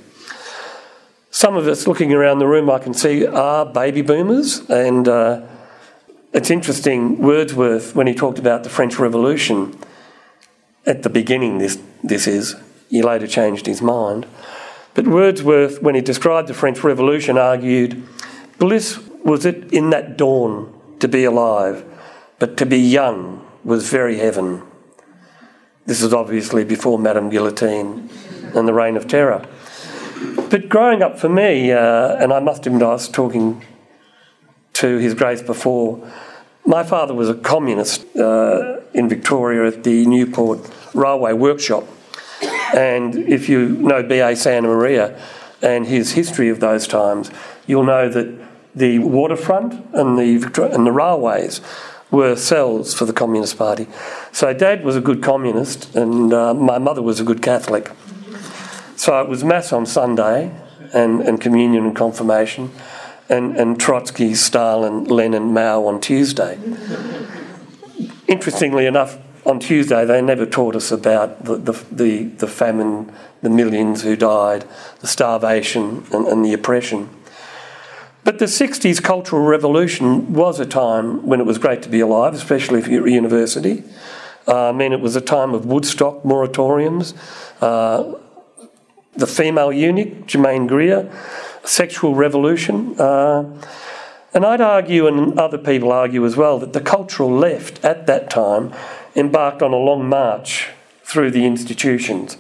Some 1.31 1.59
of 1.59 1.69
us 1.69 1.87
looking 1.87 2.11
around 2.11 2.39
the 2.39 2.47
room, 2.47 2.71
I 2.71 2.79
can 2.79 2.95
see, 2.95 3.27
are 3.27 3.67
baby 3.67 4.01
boomers, 4.01 4.61
and 4.71 5.07
uh, 5.07 5.43
it's 6.33 6.51
interesting. 6.51 7.19
Wordsworth, 7.19 7.95
when 7.95 8.07
he 8.07 8.15
talked 8.15 8.39
about 8.39 8.65
the 8.65 8.71
French 8.71 8.99
Revolution, 8.99 9.79
at 10.87 11.03
the 11.03 11.11
beginning, 11.11 11.59
this, 11.59 11.79
this 12.03 12.27
is, 12.27 12.57
he 12.89 13.03
later 13.03 13.27
changed 13.27 13.67
his 13.67 13.83
mind. 13.83 14.27
But 14.95 15.07
Wordsworth, 15.07 15.83
when 15.83 15.95
he 15.95 16.01
described 16.01 16.49
the 16.49 16.55
French 16.55 16.83
Revolution, 16.83 17.37
argued 17.37 18.03
bliss 18.59 18.99
was 19.25 19.45
it 19.45 19.73
in 19.73 19.91
that 19.91 20.17
dawn 20.17 20.73
to 21.01 21.09
be 21.09 21.25
alive, 21.25 21.85
but 22.39 22.57
to 22.59 22.67
be 22.67 22.79
young 22.79 23.47
was 23.65 23.91
very 23.91 24.19
heaven. 24.19 24.63
This 25.87 26.03
is 26.03 26.13
obviously 26.13 26.65
before 26.65 26.99
Madame 26.99 27.31
Guillotine 27.31 28.11
and 28.55 28.69
the 28.69 28.73
Reign 28.73 28.97
of 28.97 29.09
Terror. 29.09 29.47
But 30.51 30.69
growing 30.69 31.03
up 31.03 31.19
for 31.19 31.29
me, 31.29 31.73
uh, 31.73 32.17
and 32.17 32.33
I 32.33 32.41
must 32.41 32.67
admit 32.67 32.83
I 32.83 32.89
was 32.89 33.09
talking 33.09 33.65
to 34.75 34.99
His 34.99 35.15
Grace 35.15 35.43
before, 35.43 36.07
my 36.65 36.83
father 36.85 37.15
was 37.15 37.29
a 37.29 37.35
communist 37.35 38.05
uh, 38.17 38.81
in 38.93 39.09
Victoria 39.09 39.67
at 39.67 39.85
the 39.85 40.07
Newport 40.07 40.61
Railway 40.95 41.33
Workshop. 41.33 41.85
And 42.75 43.15
if 43.17 43.49
you 43.49 43.71
know 43.71 44.03
B.A. 44.03 44.33
Santamaria 44.33 45.19
and 45.63 45.87
his 45.87 46.13
history 46.13 46.49
of 46.49 46.61
those 46.61 46.87
times, 46.87 47.31
you'll 47.67 47.85
know 47.85 48.09
that 48.09 48.50
the 48.75 48.99
waterfront 49.01 49.73
and 49.95 50.19
the, 50.19 50.71
and 50.73 50.87
the 50.87 50.93
railways 50.93 51.61
were 52.11 52.37
cells 52.37 52.93
for 52.95 53.05
the 53.05 53.13
Communist 53.13 53.57
Party. 53.57 53.87
So 54.33 54.53
dad 54.53 54.85
was 54.85 54.97
a 54.97 55.01
good 55.01 55.23
communist 55.23 55.95
and 55.95 56.33
uh, 56.33 56.55
my 56.55 56.79
mother 56.79 57.03
was 57.03 57.21
a 57.21 57.25
good 57.25 57.43
Catholic. 57.43 57.91
So 58.97 59.21
it 59.21 59.29
was 59.29 59.45
Mass 59.45 59.73
on 59.73 59.87
Sunday 59.87 60.53
and, 60.93 61.21
and 61.23 61.41
communion 61.41 61.87
and 61.87 61.97
confirmation 61.97 62.71
and, 63.29 63.57
and 63.57 63.81
Trotsky, 63.81 64.35
Stalin, 64.35 65.05
Lenin, 65.05 65.55
Mao 65.55 65.87
on 65.87 66.01
Tuesday. 66.01 66.59
Interestingly 68.27 68.87
enough, 68.87 69.19
on 69.47 69.61
Tuesday 69.61 70.05
they 70.05 70.21
never 70.21 70.45
taught 70.45 70.75
us 70.75 70.91
about 70.91 71.45
the, 71.45 71.57
the, 71.57 71.73
the, 71.91 72.25
the 72.25 72.47
famine, 72.49 73.13
the 73.41 73.51
millions 73.51 74.03
who 74.03 74.17
died, 74.17 74.67
the 75.01 75.07
starvation 75.07 76.05
and, 76.13 76.27
and 76.27 76.45
the 76.45 76.53
oppression. 76.53 77.09
But 78.31 78.39
the 78.39 78.45
60s 78.45 79.03
Cultural 79.03 79.43
Revolution 79.43 80.35
was 80.35 80.61
a 80.61 80.65
time 80.65 81.27
when 81.27 81.41
it 81.41 81.47
was 81.47 81.59
great 81.59 81.83
to 81.83 81.89
be 81.89 81.99
alive, 81.99 82.33
especially 82.33 82.79
if 82.79 82.87
you're 82.87 83.05
at 83.05 83.13
university. 83.13 83.83
Uh, 84.47 84.69
I 84.69 84.73
mean, 84.73 84.93
it 84.93 85.01
was 85.01 85.17
a 85.17 85.21
time 85.21 85.53
of 85.53 85.67
Woodstock 85.67 86.23
moratoriums, 86.23 87.13
uh, 87.61 88.15
the 89.17 89.27
female 89.27 89.73
eunuch, 89.73 90.29
Germaine 90.29 90.69
Greer, 90.69 91.11
sexual 91.65 92.15
revolution. 92.15 92.95
Uh, 93.01 93.61
and 94.33 94.47
I'd 94.47 94.61
argue, 94.61 95.09
and 95.09 95.37
other 95.37 95.59
people 95.59 95.91
argue 95.91 96.25
as 96.25 96.37
well, 96.37 96.61
that 96.61 96.73
the 96.73 96.81
cultural 96.81 97.33
left 97.33 97.85
at 97.85 98.07
that 98.07 98.31
time 98.31 98.73
embarked 99.17 99.61
on 99.61 99.73
a 99.73 99.77
long 99.77 100.09
march 100.09 100.69
through 101.03 101.33
the 101.33 101.45
institutions 101.47 102.37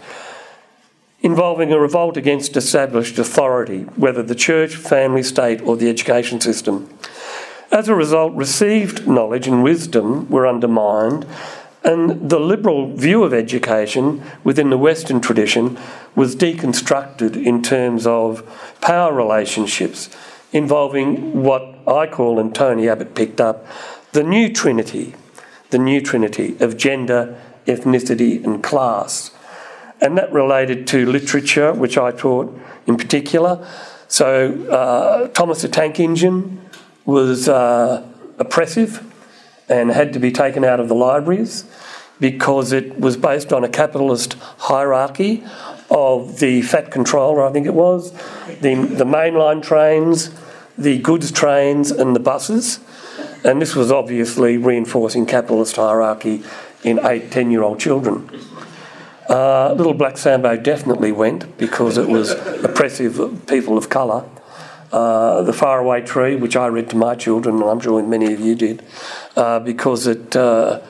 involving 1.22 1.72
a 1.72 1.78
revolt 1.78 2.16
against 2.16 2.56
established 2.56 3.18
authority, 3.18 3.82
whether 3.96 4.22
the 4.22 4.34
church, 4.34 4.74
family, 4.74 5.22
state, 5.22 5.60
or 5.62 5.76
the 5.76 5.88
education 5.88 6.40
system. 6.40 6.88
As 7.70 7.88
a 7.88 7.94
result, 7.94 8.34
received 8.34 9.06
knowledge 9.06 9.46
and 9.46 9.62
wisdom 9.62 10.28
were 10.28 10.46
undermined, 10.46 11.26
and 11.84 12.28
the 12.28 12.40
liberal 12.40 12.94
view 12.94 13.22
of 13.22 13.32
education 13.32 14.22
within 14.44 14.70
the 14.70 14.78
Western 14.78 15.20
tradition 15.20 15.78
was 16.14 16.36
deconstructed 16.36 17.36
in 17.36 17.62
terms 17.62 18.06
of 18.06 18.42
power 18.80 19.14
relationships 19.14 20.10
involving 20.52 21.42
what 21.42 21.62
I 21.86 22.06
call, 22.06 22.38
and 22.38 22.54
Tony 22.54 22.88
Abbott 22.88 23.14
picked 23.14 23.40
up, 23.40 23.66
the 24.12 24.24
new 24.24 24.52
trinity, 24.52 25.14
the 25.70 25.78
new 25.78 26.00
trinity 26.00 26.56
of 26.58 26.76
gender, 26.76 27.40
ethnicity, 27.66 28.42
and 28.44 28.62
class 28.62 29.30
and 30.00 30.16
that 30.19 30.33
related 30.33 30.87
to 30.88 31.07
literature, 31.07 31.73
which 31.73 31.99
I 31.99 32.11
taught 32.11 32.59
in 32.87 32.97
particular. 32.97 33.66
So, 34.09 34.66
uh, 34.69 35.28
Thomas 35.28 35.62
the 35.62 35.69
Tank 35.69 36.00
Engine 36.00 36.61
was 37.04 37.49
uh, 37.49 38.07
oppressive 38.38 39.07
and 39.69 39.90
had 39.90 40.12
to 40.14 40.19
be 40.19 40.33
taken 40.33 40.64
out 40.64 40.80
of 40.80 40.88
the 40.88 40.95
libraries 40.95 41.64
because 42.19 42.73
it 42.73 42.99
was 42.99 43.16
based 43.16 43.52
on 43.52 43.64
a 43.64 43.69
capitalist 43.69 44.35
hierarchy 44.59 45.45
of 45.90 46.38
the 46.38 46.62
fat 46.62 46.90
controller, 46.90 47.45
I 47.45 47.52
think 47.52 47.66
it 47.66 47.75
was, 47.75 48.12
the, 48.61 48.75
the 48.75 49.04
mainline 49.04 49.62
trains, 49.62 50.30
the 50.76 50.99
goods 50.99 51.33
trains, 51.33 51.90
and 51.90 52.14
the 52.14 52.21
buses. 52.21 52.80
And 53.42 53.61
this 53.61 53.75
was 53.75 53.90
obviously 53.90 54.57
reinforcing 54.57 55.25
capitalist 55.26 55.76
hierarchy 55.76 56.42
in 56.85 57.04
eight, 57.04 57.30
ten 57.30 57.50
year 57.50 57.62
old 57.62 57.80
children. 57.80 58.28
Uh, 59.30 59.72
Little 59.75 59.94
Black 59.94 60.18
Sambo 60.18 60.56
definitely 60.56 61.12
went 61.12 61.56
because 61.56 61.96
it 61.96 62.08
was 62.08 62.32
oppressive 62.64 63.46
people 63.46 63.78
of 63.78 63.88
colour. 63.88 64.28
Uh, 64.92 65.42
the 65.42 65.52
Faraway 65.52 66.02
Tree, 66.02 66.34
which 66.34 66.56
I 66.56 66.66
read 66.66 66.90
to 66.90 66.96
my 66.96 67.14
children, 67.14 67.54
and 67.60 67.64
I'm 67.64 67.80
sure 67.80 68.02
many 68.02 68.32
of 68.34 68.40
you 68.40 68.56
did, 68.56 68.84
uh, 69.37 69.60
because 69.60 70.08
it 70.08 70.34
uh, 70.34 70.80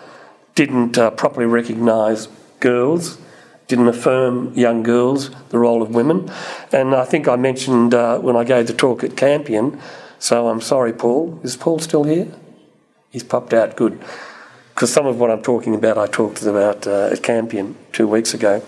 didn't 0.55 0.97
uh, 0.97 1.11
properly 1.11 1.47
recognise 1.47 2.29
girls 2.61 3.19
didn't 3.71 3.87
affirm 3.87 4.53
young 4.55 4.83
girls, 4.83 5.31
the 5.51 5.59
role 5.59 5.81
of 5.81 5.95
women. 5.95 6.29
And 6.73 6.93
I 6.93 7.05
think 7.05 7.29
I 7.29 7.37
mentioned 7.37 7.95
uh, 7.95 8.19
when 8.19 8.35
I 8.35 8.43
gave 8.43 8.67
the 8.67 8.75
talk 8.75 9.05
at 9.05 9.17
Campion, 9.17 9.81
so 10.19 10.49
I'm 10.49 10.61
sorry, 10.61 10.93
Paul. 10.93 11.39
Is 11.45 11.57
Paul 11.57 11.79
still 11.79 12.03
here? 12.03 12.27
He's 13.11 13.23
popped 13.23 13.55
out, 13.55 13.77
good. 13.77 14.03
Because 14.81 14.95
some 14.95 15.07
of 15.07 15.21
what 15.21 15.31
I'm 15.31 15.43
talking 15.43 15.75
about 15.75 15.99
I 15.99 16.07
talked 16.07 16.43
about 16.43 16.87
uh, 16.87 17.11
at 17.13 17.23
Campion 17.23 17.77
two 17.93 18.09
weeks 18.09 18.33
ago. 18.33 18.63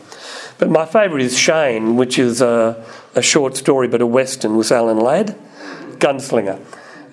But 0.59 0.69
my 0.69 0.85
favourite 0.85 1.25
is 1.25 1.39
Shane, 1.39 1.97
which 1.97 2.19
is 2.19 2.43
a, 2.43 2.85
a 3.15 3.23
short 3.23 3.57
story 3.57 3.89
but 3.89 4.03
a 4.03 4.07
western 4.07 4.59
with 4.59 4.71
Alan 4.71 4.99
Ladd, 4.99 5.35
Gunslinger. 6.01 6.61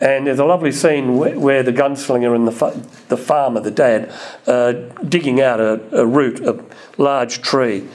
And 0.02 0.28
there's 0.28 0.40
a 0.40 0.44
lovely 0.44 0.74
scene 0.74 1.16
where, 1.16 1.40
where 1.40 1.64
the 1.64 1.72
gunslinger 1.72 2.36
and 2.36 2.46
the, 2.46 2.52
fa- 2.52 2.78
the 3.08 3.16
farmer, 3.16 3.62
the 3.62 3.72
dad, 3.72 4.14
uh, 4.46 4.74
digging 5.08 5.40
out 5.40 5.62
a, 5.62 5.80
a, 5.98 6.06
root, 6.06 6.42
a 6.42 6.62
large 6.98 7.42
tree. 7.42 7.88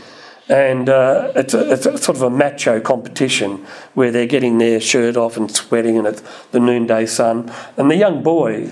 And 0.48 0.88
uh, 0.88 1.32
it's, 1.36 1.52
a, 1.52 1.70
it's 1.70 1.82
sort 1.82 2.16
of 2.16 2.22
a 2.22 2.30
macho 2.30 2.80
competition 2.80 3.66
where 3.92 4.10
they're 4.10 4.24
getting 4.24 4.56
their 4.56 4.80
shirt 4.80 5.18
off 5.18 5.36
and 5.36 5.54
sweating, 5.54 5.98
and 5.98 6.06
it's 6.06 6.22
the 6.52 6.60
noonday 6.60 7.04
sun. 7.04 7.52
And 7.76 7.90
the 7.90 7.96
young 7.96 8.22
boy 8.22 8.70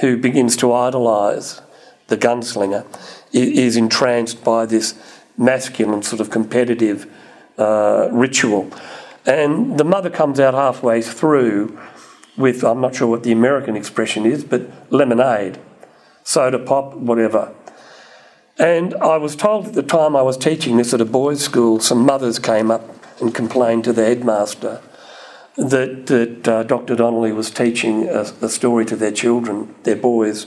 who 0.00 0.16
begins 0.16 0.56
to 0.56 0.72
idolise 0.72 1.60
the 2.08 2.16
gunslinger 2.16 2.84
is 3.32 3.76
entranced 3.76 4.42
by 4.42 4.66
this 4.66 4.94
masculine 5.36 6.02
sort 6.02 6.20
of 6.20 6.30
competitive 6.30 7.10
uh, 7.58 8.08
ritual. 8.10 8.70
And 9.26 9.78
the 9.78 9.84
mother 9.84 10.10
comes 10.10 10.40
out 10.40 10.54
halfway 10.54 11.02
through 11.02 11.78
with, 12.36 12.64
I'm 12.64 12.80
not 12.80 12.94
sure 12.94 13.08
what 13.08 13.22
the 13.24 13.32
American 13.32 13.76
expression 13.76 14.24
is, 14.24 14.44
but 14.44 14.62
lemonade, 14.90 15.58
soda 16.24 16.58
pop, 16.58 16.94
whatever. 16.94 17.54
And 18.58 18.94
I 18.96 19.16
was 19.18 19.36
told 19.36 19.66
at 19.68 19.74
the 19.74 19.82
time 19.82 20.16
I 20.16 20.22
was 20.22 20.36
teaching 20.36 20.78
this 20.78 20.94
at 20.94 21.00
a 21.00 21.04
boys' 21.04 21.42
school, 21.42 21.78
some 21.78 22.04
mothers 22.04 22.38
came 22.38 22.70
up 22.70 22.82
and 23.20 23.34
complained 23.34 23.84
to 23.84 23.92
the 23.92 24.04
headmaster 24.04 24.80
that, 25.56 26.06
that 26.06 26.48
uh, 26.48 26.62
Dr. 26.62 26.96
Donnelly 26.96 27.32
was 27.32 27.50
teaching 27.50 28.08
a, 28.08 28.20
a 28.40 28.48
story 28.48 28.84
to 28.86 28.96
their 28.96 29.12
children, 29.12 29.74
their 29.82 29.96
boys, 29.96 30.46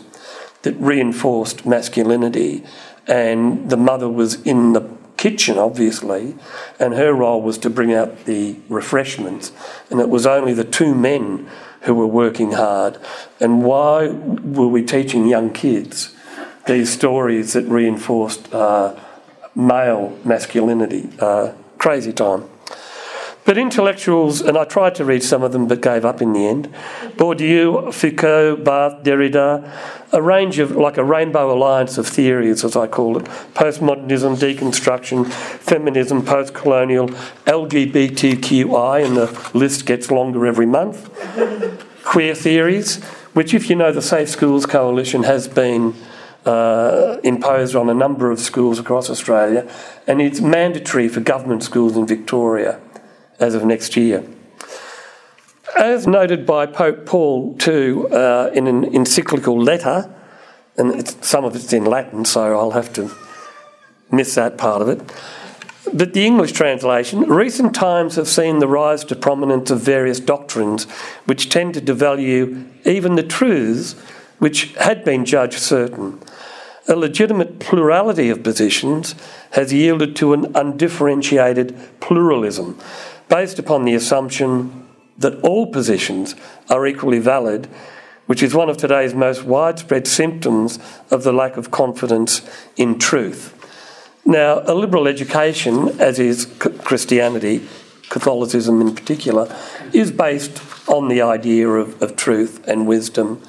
that 0.64 0.74
reinforced 0.74 1.66
masculinity. 1.66 2.64
And 3.08 3.70
the 3.70 3.78
mother 3.78 4.10
was 4.10 4.42
in 4.44 4.74
the 4.74 4.88
kitchen, 5.18 5.58
obviously, 5.58 6.36
and 6.80 6.94
her 6.96 7.14
role 7.14 7.42
was 7.42 7.58
to 7.60 7.70
bring 7.70 7.94
out 7.94 8.26
the 8.26 8.56
refreshments. 8.70 9.52
And 9.90 10.00
it 10.00 10.10
was 10.10 10.26
only 10.26 10.54
the 10.54 10.64
two 10.64 10.96
men 10.96 11.48
who 11.82 11.94
were 11.94 12.08
working 12.08 12.54
hard. 12.54 12.98
And 13.40 13.64
why 13.64 14.08
were 14.08 14.68
we 14.68 14.84
teaching 14.84 15.28
young 15.28 15.52
kids 15.52 16.16
these 16.68 16.92
stories 16.92 17.54
that 17.54 17.66
reinforced 17.66 18.54
uh, 18.54 18.96
male 19.56 20.18
masculinity? 20.24 21.10
Uh, 21.20 21.54
crazy 21.78 22.14
time. 22.14 22.50
But 23.52 23.58
intellectuals, 23.58 24.40
and 24.40 24.58
I 24.58 24.64
tried 24.64 24.96
to 24.96 25.04
read 25.04 25.24
some 25.24 25.44
of 25.44 25.52
them 25.52 25.68
but 25.68 25.82
gave 25.82 26.06
up 26.06 26.22
in 26.22 26.32
the 26.32 26.48
end. 26.48 26.74
Bourdieu, 27.18 27.94
Foucault, 27.94 28.64
Barthes, 28.64 29.06
Derrida, 29.06 29.70
a 30.14 30.22
range 30.22 30.58
of, 30.60 30.78
like 30.78 30.96
a 30.96 31.04
rainbow 31.04 31.54
alliance 31.54 31.98
of 31.98 32.08
theories, 32.08 32.64
as 32.64 32.78
I 32.78 32.88
call 32.88 33.18
it. 33.18 33.26
Postmodernism, 33.54 34.38
deconstruction, 34.38 35.30
feminism, 35.30 36.24
post 36.24 36.54
colonial, 36.54 37.10
LGBTQI, 37.10 39.06
and 39.06 39.18
the 39.18 39.52
list 39.54 39.86
gets 39.86 40.10
longer 40.10 40.46
every 40.46 40.66
month, 40.66 41.10
queer 42.06 42.34
theories, 42.34 43.04
which, 43.34 43.54
if 43.54 43.70
you 43.70 43.76
know, 43.76 43.92
the 43.92 44.02
Safe 44.02 44.30
Schools 44.30 44.66
Coalition 44.66 45.24
has 45.24 45.50
been. 45.50 45.94
Uh, 46.44 47.20
imposed 47.24 47.76
on 47.76 47.88
a 47.88 47.94
number 47.94 48.32
of 48.32 48.40
schools 48.40 48.80
across 48.80 49.12
Australia, 49.12 49.72
and 50.08 50.20
it's 50.20 50.42
mandatory 50.42 51.08
for 51.08 51.20
government 51.20 51.62
schools 51.62 51.96
in 51.96 52.08
Victoria 52.08 52.80
as 53.42 53.56
of 53.56 53.66
next 53.66 53.98
year. 53.98 54.24
As 55.78 56.06
noted 56.06 56.46
by 56.46 56.66
Pope 56.66 57.06
Paul 57.06 57.58
II 57.66 58.06
uh, 58.12 58.52
in 58.52 58.68
an 58.68 58.84
encyclical 58.96 59.62
letter, 59.62 60.14
and 60.78 61.08
some 61.24 61.44
of 61.44 61.56
it's 61.56 61.74
in 61.74 61.86
Latin, 61.86 62.24
so 62.24 62.58
I'll 62.58 62.72
have 62.72 62.94
to 62.94 63.12
miss 64.12 64.36
that 64.36 64.58
part 64.58 64.82
of 64.82 64.90
it. 64.90 65.02
But 65.94 66.14
the 66.14 66.26
English 66.26 66.52
translation 66.54 67.22
recent 67.22 67.74
times 67.74 68.16
have 68.16 68.28
seen 68.28 68.60
the 68.60 68.68
rise 68.68 69.04
to 69.06 69.16
prominence 69.16 69.72
of 69.72 69.82
various 69.82 70.20
doctrines 70.20 70.86
which 71.26 71.50
tend 71.50 71.74
to 71.74 71.82
devalue 71.82 72.68
even 72.86 73.16
the 73.16 73.24
truths 73.24 73.94
which 74.40 74.74
had 74.76 75.04
been 75.04 75.26
judged 75.26 75.60
certain. 75.60 76.20
A 76.88 76.96
legitimate 76.96 77.60
plurality 77.60 78.30
of 78.30 78.44
positions 78.44 79.16
has 79.52 79.74
yielded 79.74 80.16
to 80.18 80.34
an 80.34 80.56
undifferentiated 80.56 81.78
pluralism 82.00 82.80
based 83.32 83.58
upon 83.58 83.86
the 83.86 83.94
assumption 83.94 84.86
that 85.18 85.40
all 85.42 85.68
positions 85.68 86.36
are 86.70 86.86
equally 86.86 87.20
valid, 87.20 87.66
which 88.26 88.44
is 88.44 88.54
one 88.54 88.70
of 88.70 88.76
today's 88.76 89.14
most 89.14 89.44
widespread 89.44 90.06
symptoms 90.06 90.78
of 91.10 91.24
the 91.24 91.32
lack 91.32 91.56
of 91.56 91.72
confidence 91.72 92.42
in 92.76 93.00
truth. 93.00 93.58
Now, 94.26 94.62
a 94.66 94.76
liberal 94.76 95.08
education, 95.08 95.98
as 95.98 96.20
is 96.20 96.46
Christianity, 96.60 97.66
Catholicism 98.10 98.82
in 98.82 98.94
particular, 98.94 99.56
is 99.94 100.12
based 100.12 100.62
on 100.90 101.08
the 101.08 101.22
idea 101.22 101.70
of, 101.70 102.02
of 102.02 102.18
truth 102.18 102.68
and 102.68 102.86
wisdom 102.86 103.42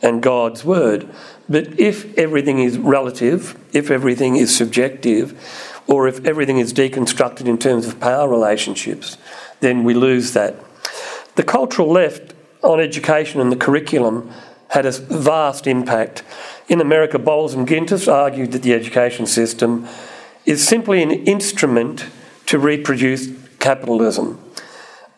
and 0.00 0.22
God's 0.22 0.64
word. 0.64 1.08
But 1.48 1.80
if 1.80 2.16
everything 2.16 2.60
is 2.60 2.78
relative, 2.78 3.58
if 3.72 3.90
everything 3.90 4.36
is 4.36 4.56
subjective, 4.56 5.34
or 5.86 6.08
if 6.08 6.24
everything 6.24 6.58
is 6.58 6.72
deconstructed 6.72 7.46
in 7.46 7.58
terms 7.58 7.86
of 7.86 8.00
power 8.00 8.28
relationships, 8.28 9.18
then 9.60 9.84
we 9.84 9.94
lose 9.94 10.32
that. 10.32 10.56
The 11.36 11.42
cultural 11.42 11.90
left 11.90 12.34
on 12.62 12.80
education 12.80 13.40
and 13.40 13.50
the 13.50 13.56
curriculum 13.56 14.30
had 14.68 14.86
a 14.86 14.90
vast 14.90 15.66
impact. 15.66 16.22
In 16.68 16.80
America, 16.80 17.18
Bowles 17.18 17.54
and 17.54 17.66
Gintis 17.66 18.12
argued 18.12 18.52
that 18.52 18.62
the 18.62 18.72
education 18.72 19.26
system 19.26 19.86
is 20.46 20.66
simply 20.66 21.02
an 21.02 21.10
instrument 21.10 22.06
to 22.46 22.58
reproduce 22.58 23.28
capitalism, 23.60 24.38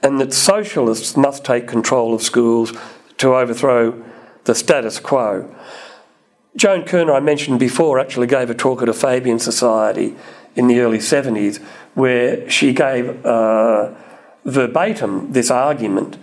and 0.03 0.21
that 0.21 0.33
socialists 0.33 1.17
must 1.17 1.45
take 1.45 1.67
control 1.67 2.15
of 2.15 2.23
schools 2.23 2.73
to 3.19 3.35
overthrow 3.35 4.05
the 4.45 4.55
status 4.55 5.01
quo. 5.01 5.53
Joan 6.55 6.85
Kirner, 6.85 7.13
I 7.13 7.21
mentioned 7.21 7.59
before, 7.59 7.99
actually 7.99 8.29
gave 8.29 8.49
a 8.49 8.55
talk 8.55 8.83
at 8.83 8.89
a 8.89 8.95
Fabian 8.95 9.39
Society 9.39 10.15
in 10.55 10.69
the 10.69 10.81
early 10.81 10.99
70s 10.99 11.63
where 11.95 12.49
she 12.49 12.73
gave 12.73 13.25
uh, 13.27 13.93
verbatim 14.47 15.33
this 15.33 15.51
argument 15.51 16.17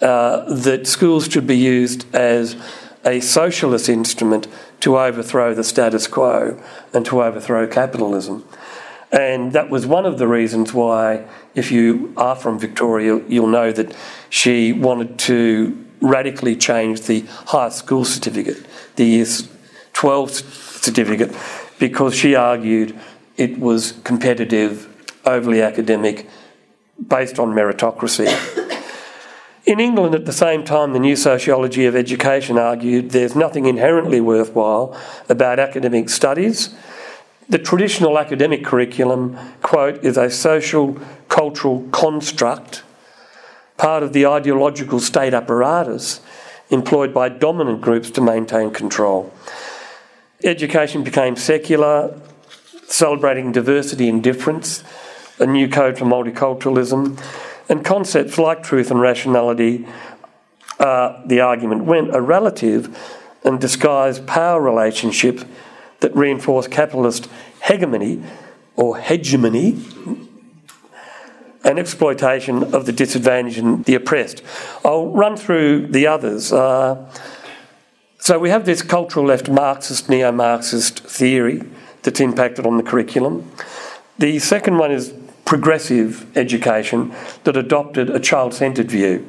uh, 0.00 0.52
that 0.52 0.86
schools 0.86 1.28
should 1.28 1.46
be 1.46 1.56
used 1.56 2.12
as 2.14 2.56
a 3.04 3.20
socialist 3.20 3.88
instrument 3.88 4.46
to 4.80 4.98
overthrow 4.98 5.54
the 5.54 5.64
status 5.64 6.06
quo 6.06 6.60
and 6.92 7.06
to 7.06 7.22
overthrow 7.22 7.66
capitalism. 7.66 8.44
And 9.10 9.52
that 9.52 9.70
was 9.70 9.86
one 9.86 10.04
of 10.04 10.18
the 10.18 10.28
reasons 10.28 10.74
why, 10.74 11.26
if 11.54 11.72
you 11.72 12.12
are 12.16 12.36
from 12.36 12.58
Victoria, 12.58 13.22
you'll 13.26 13.46
know 13.46 13.72
that 13.72 13.96
she 14.28 14.72
wanted 14.72 15.18
to 15.20 15.84
radically 16.00 16.54
change 16.54 17.02
the 17.02 17.20
high 17.46 17.70
school 17.70 18.04
certificate, 18.04 18.66
the 18.96 19.04
year 19.04 19.26
12 19.94 20.30
certificate, 20.30 21.34
because 21.78 22.14
she 22.14 22.34
argued 22.34 22.98
it 23.36 23.58
was 23.58 23.92
competitive, 24.04 24.86
overly 25.24 25.62
academic, 25.62 26.28
based 27.06 27.38
on 27.38 27.52
meritocracy. 27.52 28.28
In 29.66 29.80
England, 29.80 30.14
at 30.14 30.24
the 30.24 30.32
same 30.32 30.64
time, 30.64 30.92
the 30.92 30.98
new 30.98 31.14
sociology 31.14 31.84
of 31.84 31.94
education 31.94 32.56
argued 32.56 33.10
there's 33.10 33.36
nothing 33.36 33.66
inherently 33.66 34.20
worthwhile 34.20 34.98
about 35.28 35.58
academic 35.58 36.08
studies. 36.08 36.74
The 37.50 37.58
traditional 37.58 38.18
academic 38.18 38.64
curriculum, 38.64 39.36
quote, 39.62 40.02
is 40.04 40.16
a 40.16 40.30
social 40.30 40.98
cultural 41.28 41.86
construct, 41.92 42.82
part 43.76 44.02
of 44.02 44.12
the 44.12 44.26
ideological 44.26 45.00
state 45.00 45.34
apparatus 45.34 46.20
employed 46.70 47.14
by 47.14 47.28
dominant 47.28 47.80
groups 47.80 48.10
to 48.12 48.20
maintain 48.20 48.70
control. 48.70 49.32
Education 50.44 51.02
became 51.02 51.36
secular, 51.36 52.18
celebrating 52.86 53.52
diversity 53.52 54.08
and 54.08 54.22
difference, 54.22 54.84
a 55.38 55.46
new 55.46 55.68
code 55.68 55.98
for 55.98 56.04
multiculturalism, 56.04 57.20
and 57.68 57.84
concepts 57.84 58.38
like 58.38 58.62
truth 58.62 58.90
and 58.90 59.00
rationality, 59.00 59.86
uh, 60.78 61.22
the 61.26 61.40
argument 61.40 61.84
went, 61.84 62.14
are 62.14 62.20
relative 62.20 62.96
and 63.44 63.60
disguised 63.60 64.26
power 64.26 64.60
relationship 64.60 65.40
that 66.00 66.14
reinforce 66.14 66.66
capitalist 66.68 67.28
hegemony 67.62 68.22
or 68.76 68.98
hegemony 68.98 69.82
and 71.64 71.78
exploitation 71.78 72.62
of 72.74 72.86
the 72.86 72.92
disadvantaged 72.92 73.58
and 73.58 73.84
the 73.84 73.94
oppressed. 73.94 74.42
I'll 74.84 75.08
run 75.08 75.36
through 75.36 75.88
the 75.88 76.06
others. 76.06 76.52
Uh, 76.52 77.10
so 78.18 78.38
we 78.38 78.50
have 78.50 78.64
this 78.64 78.82
cultural 78.82 79.26
left 79.26 79.48
Marxist, 79.48 80.08
neo 80.08 80.30
Marxist 80.30 81.00
theory 81.00 81.62
that's 82.02 82.20
impacted 82.20 82.66
on 82.66 82.76
the 82.76 82.82
curriculum. 82.82 83.50
The 84.18 84.38
second 84.38 84.78
one 84.78 84.92
is 84.92 85.12
progressive 85.48 86.26
education 86.36 87.10
that 87.44 87.56
adopted 87.56 88.10
a 88.10 88.20
child 88.20 88.52
centred 88.52 88.90
view. 88.90 89.26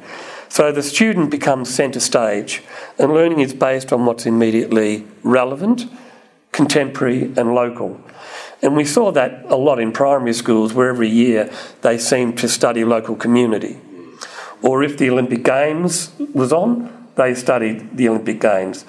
So 0.50 0.70
the 0.70 0.82
student 0.82 1.30
becomes 1.30 1.74
centre 1.74 1.98
stage, 1.98 2.62
and 2.98 3.14
learning 3.14 3.40
is 3.40 3.54
based 3.54 3.90
on 3.90 4.04
what's 4.04 4.26
immediately 4.26 5.06
relevant, 5.22 5.86
contemporary, 6.52 7.32
and 7.38 7.54
local. 7.54 7.98
And 8.60 8.76
we 8.76 8.84
saw 8.84 9.10
that 9.12 9.46
a 9.46 9.56
lot 9.56 9.80
in 9.80 9.92
primary 9.92 10.34
schools, 10.34 10.74
where 10.74 10.90
every 10.90 11.08
year 11.08 11.50
they 11.80 11.96
seemed 11.96 12.36
to 12.40 12.48
study 12.48 12.84
local 12.84 13.16
community. 13.16 13.78
Or 14.60 14.82
if 14.82 14.98
the 14.98 15.08
Olympic 15.08 15.42
Games 15.42 16.10
was 16.34 16.52
on, 16.52 16.92
they 17.14 17.34
studied 17.34 17.96
the 17.96 18.10
Olympic 18.10 18.42
Games. 18.42 18.84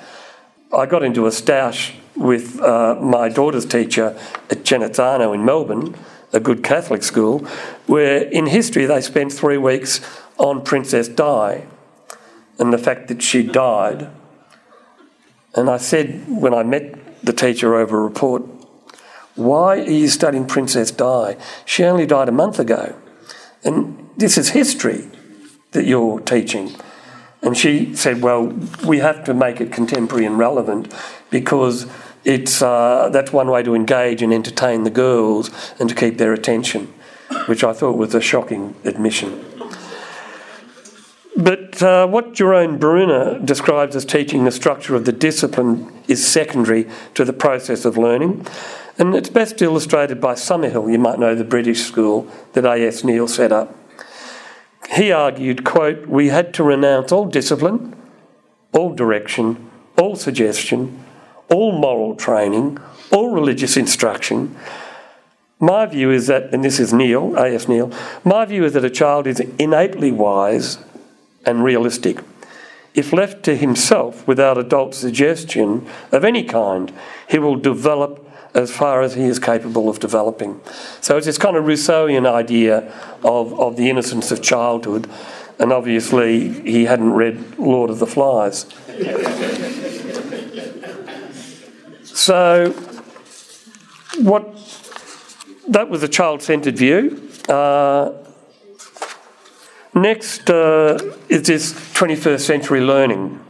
I 0.74 0.86
got 0.86 1.02
into 1.02 1.28
a 1.28 1.30
stoush 1.30 1.94
with 2.14 2.60
uh, 2.60 2.96
my 2.96 3.30
daughter's 3.30 3.66
teacher 3.66 4.20
at 4.50 4.64
Genazzano 4.66 5.34
in 5.34 5.46
Melbourne, 5.46 5.96
a 6.34 6.40
good 6.40 6.64
Catholic 6.64 7.04
school, 7.04 7.40
where 7.88 8.24
in 8.24 8.48
history 8.48 8.86
they 8.86 9.02
spent 9.02 9.34
three 9.34 9.58
weeks 9.58 10.02
on 10.38 10.64
Princess 10.64 11.08
Di 11.08 11.64
and 12.58 12.72
the 12.72 12.78
fact 12.78 13.08
that 13.08 13.22
she 13.22 13.44
died. 13.44 14.10
And 15.56 15.70
I 15.70 15.78
said 15.78 16.26
when 16.28 16.54
I 16.54 16.64
met 16.64 17.24
the 17.24 17.34
teacher 17.34 17.76
over 17.76 18.00
a 18.00 18.04
report, 18.04 18.44
Why 19.36 19.80
are 19.80 19.90
you 19.90 20.08
studying 20.08 20.48
Princess 20.48 20.92
Di? 20.92 21.38
She 21.66 21.84
only 21.84 22.06
died 22.06 22.30
a 22.30 22.32
month 22.32 22.60
ago. 22.60 22.96
And 23.64 24.10
this 24.18 24.38
is 24.38 24.50
history 24.50 25.10
that 25.72 25.86
you're 25.86 26.20
teaching. 26.20 26.76
And 27.42 27.58
she 27.58 27.96
said, 27.96 28.22
Well, 28.22 28.48
we 28.86 29.00
have 29.00 29.24
to 29.26 29.34
make 29.34 29.60
it 29.60 29.72
contemporary 29.72 30.26
and 30.26 30.38
relevant 30.38 30.94
because 31.30 31.88
it's, 32.24 32.62
uh, 32.62 33.10
that's 33.12 33.34
one 33.34 33.48
way 33.48 33.64
to 33.64 33.74
engage 33.74 34.22
and 34.22 34.34
entertain 34.34 34.84
the 34.84 34.90
girls 34.90 35.50
and 35.80 35.90
to 35.90 35.96
keep 35.96 36.18
their 36.18 36.34
attention, 36.34 36.94
which 37.48 37.64
I 37.64 37.74
thought 37.74 37.98
was 37.98 38.14
a 38.14 38.22
shocking 38.22 38.76
admission. 38.84 39.44
But 41.36 41.82
uh, 41.82 42.08
what 42.08 42.34
Jerome 42.34 42.78
Bruner 42.78 43.40
describes 43.40 43.96
as 43.96 44.06
teaching 44.06 44.44
the 44.44 44.52
structure 44.52 44.96
of 44.96 45.06
the 45.06 45.12
discipline 45.12 45.92
is 46.08 46.26
secondary 46.26 46.88
to 47.16 47.26
the 47.26 47.34
process 47.34 47.86
of 47.86 47.98
learning. 47.98 48.46
And 48.98 49.16
it's 49.16 49.30
best 49.30 49.62
illustrated 49.62 50.20
by 50.20 50.34
Summerhill, 50.34 50.92
you 50.92 51.00
might 51.00 51.18
know 51.18 51.34
the 51.34 51.44
British 51.44 51.84
school 51.84 52.28
that 52.54 52.66
A.S. 52.66 53.04
Neill 53.04 53.28
set 53.28 53.52
up. 53.52 53.76
He 54.94 55.12
argued, 55.12 55.64
quote, 55.64 56.08
we 56.08 56.28
had 56.28 56.54
to 56.56 56.64
renounce 56.64 57.12
all 57.12 57.26
discipline, 57.26 57.96
all 58.74 58.94
direction, 58.94 59.72
all 59.98 60.16
suggestion, 60.16 61.01
all 61.52 61.72
moral 61.72 62.16
training, 62.16 62.78
all 63.12 63.32
religious 63.32 63.78
instruction. 63.78 64.56
My 65.60 65.86
view 65.86 66.10
is 66.10 66.28
that, 66.28 66.54
and 66.54 66.64
this 66.64 66.80
is 66.80 66.92
Neill, 66.92 67.36
A.S. 67.38 67.68
Neill, 67.68 67.92
my 68.24 68.46
view 68.46 68.64
is 68.64 68.74
that 68.74 68.86
a 68.86 68.90
child 68.90 69.28
is 69.28 69.40
innately 69.60 70.12
wise 70.12 70.80
and 71.46 71.64
realistic. 71.64 72.20
If 72.94 73.14
left 73.14 73.44
to 73.44 73.56
himself 73.56 74.28
without 74.28 74.58
adult 74.58 74.96
suggestion 74.96 75.88
of 76.12 76.26
any 76.26 76.44
kind, 76.44 76.92
he 77.30 77.40
will 77.40 77.56
develop 77.56 78.28
as 78.54 78.72
far 78.72 79.02
as 79.02 79.14
he 79.14 79.24
is 79.24 79.40
capable 79.40 79.88
of 79.88 80.00
developing. 80.00 80.60
So 81.00 81.16
it's 81.16 81.26
this 81.26 81.38
kind 81.38 81.56
of 81.56 81.66
Rousseauian 81.66 82.30
idea 82.30 82.92
of, 83.24 83.58
of 83.60 83.78
the 83.78 83.90
innocence 83.90 84.32
of 84.32 84.42
childhood, 84.42 85.10
and 85.58 85.72
obviously 85.72 86.50
he 86.64 86.86
hadn't 86.86 87.12
read 87.12 87.58
Lord 87.58 87.90
of 87.90 88.00
the 88.00 88.08
Flies. 88.08 88.66
So, 92.22 92.72
what 94.22 94.44
that 95.68 95.90
was 95.90 96.04
a 96.04 96.08
child 96.08 96.42
centred 96.42 96.78
view. 96.78 97.30
Uh, 97.50 98.12
Next 99.94 100.50
uh, 100.50 100.98
is 101.28 101.44
this 101.44 101.74
21st 101.74 102.40
century 102.40 102.80
learning, 102.80 103.42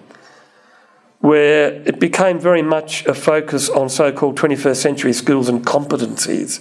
where 1.22 1.74
it 1.88 2.00
became 2.00 2.40
very 2.40 2.64
much 2.64 3.06
a 3.06 3.14
focus 3.14 3.70
on 3.70 3.88
so 3.88 4.12
called 4.12 4.36
21st 4.36 4.76
century 4.76 5.14
skills 5.14 5.48
and 5.48 5.64
competencies. 5.64 6.60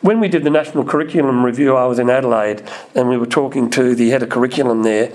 When 0.00 0.18
we 0.18 0.26
did 0.26 0.42
the 0.42 0.50
National 0.50 0.84
Curriculum 0.84 1.44
Review, 1.44 1.76
I 1.76 1.86
was 1.86 2.00
in 2.00 2.10
Adelaide 2.10 2.68
and 2.96 3.08
we 3.08 3.16
were 3.16 3.26
talking 3.26 3.70
to 3.70 3.94
the 3.94 4.10
head 4.10 4.24
of 4.24 4.28
curriculum 4.28 4.82
there, 4.82 5.12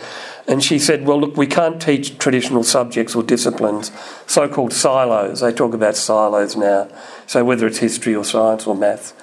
and 0.48 0.64
she 0.64 0.80
said, 0.80 1.06
Well, 1.06 1.20
look, 1.20 1.36
we 1.36 1.48
can't 1.48 1.82
teach 1.82 2.18
traditional 2.18 2.64
subjects 2.64 3.14
or 3.14 3.24
disciplines, 3.24 3.92
so 4.26 4.48
called 4.48 4.72
silos. 4.72 5.42
They 5.42 5.52
talk 5.52 5.74
about 5.74 5.98
silos 5.98 6.56
now, 6.56 6.88
so 7.26 7.44
whether 7.44 7.68
it's 7.68 7.80
history 7.80 8.16
or 8.16 8.24
science 8.24 8.66
or 8.66 8.74
maths. 8.74 9.14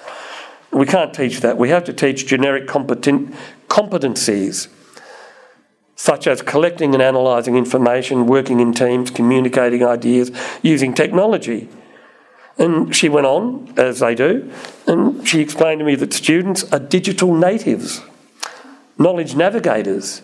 We 0.71 0.85
can't 0.85 1.13
teach 1.13 1.39
that. 1.39 1.57
We 1.57 1.69
have 1.69 1.85
to 1.85 1.93
teach 1.93 2.27
generic 2.27 2.67
competent, 2.67 3.33
competencies 3.67 4.67
such 6.05 6.27
as 6.27 6.43
collecting 6.43 6.93
and 6.93 7.01
analysing 7.01 7.55
information, 7.57 8.27
working 8.27 8.59
in 8.59 8.71
teams, 8.71 9.09
communicating 9.09 9.83
ideas, 9.83 10.29
using 10.61 10.93
technology. 10.93 11.67
And 12.59 12.95
she 12.95 13.09
went 13.09 13.25
on, 13.25 13.73
as 13.75 14.01
they 14.01 14.13
do, 14.13 14.51
and 14.85 15.27
she 15.27 15.41
explained 15.41 15.79
to 15.79 15.85
me 15.85 15.95
that 15.95 16.13
students 16.13 16.63
are 16.71 16.77
digital 16.77 17.33
natives, 17.33 18.03
knowledge 18.99 19.35
navigators. 19.35 20.21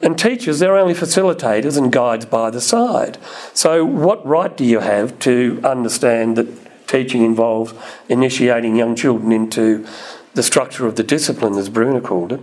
And 0.00 0.16
teachers, 0.16 0.60
they're 0.60 0.76
only 0.76 0.94
facilitators 0.94 1.76
and 1.76 1.90
guides 1.90 2.24
by 2.24 2.50
the 2.50 2.60
side. 2.60 3.18
So, 3.54 3.84
what 3.84 4.24
right 4.24 4.56
do 4.56 4.64
you 4.64 4.78
have 4.78 5.18
to 5.20 5.60
understand 5.64 6.36
that 6.36 6.86
teaching 6.86 7.24
involves 7.24 7.74
initiating 8.08 8.76
young 8.76 8.94
children 8.94 9.32
into 9.32 9.84
the 10.34 10.44
structure 10.44 10.86
of 10.86 10.94
the 10.94 11.02
discipline, 11.02 11.54
as 11.54 11.68
Bruner 11.68 12.00
called 12.00 12.30
it? 12.34 12.40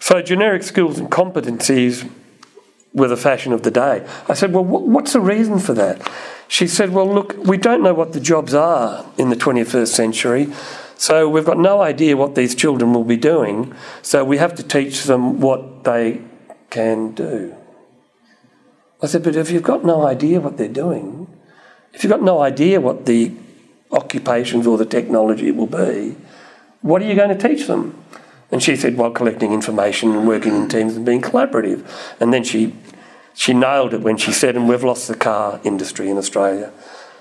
So, 0.00 0.22
generic 0.22 0.62
skills 0.62 0.98
and 0.98 1.10
competencies 1.10 2.10
were 2.92 3.06
the 3.06 3.16
fashion 3.16 3.52
of 3.52 3.62
the 3.62 3.70
day. 3.70 4.06
I 4.28 4.34
said, 4.34 4.52
Well, 4.52 4.64
what's 4.64 5.12
the 5.12 5.20
reason 5.20 5.58
for 5.58 5.74
that? 5.74 6.10
She 6.48 6.66
said, 6.66 6.90
Well, 6.90 7.12
look, 7.12 7.36
we 7.36 7.58
don't 7.58 7.82
know 7.82 7.94
what 7.94 8.12
the 8.12 8.20
jobs 8.20 8.54
are 8.54 9.06
in 9.18 9.28
the 9.28 9.36
21st 9.36 9.88
century, 9.88 10.52
so 10.96 11.28
we've 11.28 11.44
got 11.44 11.58
no 11.58 11.82
idea 11.82 12.16
what 12.16 12.34
these 12.34 12.54
children 12.54 12.92
will 12.92 13.04
be 13.04 13.16
doing, 13.16 13.74
so 14.02 14.24
we 14.24 14.38
have 14.38 14.54
to 14.56 14.62
teach 14.62 15.04
them 15.04 15.40
what 15.40 15.84
they 15.84 16.22
can 16.70 17.12
do. 17.12 17.54
I 19.02 19.06
said, 19.06 19.22
But 19.22 19.36
if 19.36 19.50
you've 19.50 19.62
got 19.62 19.84
no 19.84 20.06
idea 20.06 20.40
what 20.40 20.56
they're 20.56 20.68
doing, 20.68 21.28
if 21.92 22.02
you've 22.02 22.10
got 22.10 22.22
no 22.22 22.40
idea 22.40 22.80
what 22.80 23.06
the 23.06 23.32
occupations 23.92 24.66
or 24.66 24.78
the 24.78 24.86
technology 24.86 25.50
will 25.50 25.66
be, 25.66 26.16
what 26.80 27.02
are 27.02 27.04
you 27.04 27.14
going 27.14 27.36
to 27.36 27.48
teach 27.48 27.66
them? 27.66 28.02
And 28.52 28.62
she 28.62 28.76
said, 28.76 28.96
while 28.96 29.10
collecting 29.10 29.52
information 29.52 30.10
and 30.12 30.26
working 30.26 30.56
in 30.56 30.68
teams 30.68 30.96
and 30.96 31.06
being 31.06 31.22
collaborative. 31.22 31.86
And 32.18 32.32
then 32.32 32.42
she, 32.42 32.74
she 33.34 33.54
nailed 33.54 33.94
it 33.94 34.00
when 34.00 34.16
she 34.16 34.32
said, 34.32 34.56
and 34.56 34.68
we've 34.68 34.82
lost 34.82 35.06
the 35.08 35.14
car 35.14 35.60
industry 35.62 36.10
in 36.10 36.18
Australia. 36.18 36.72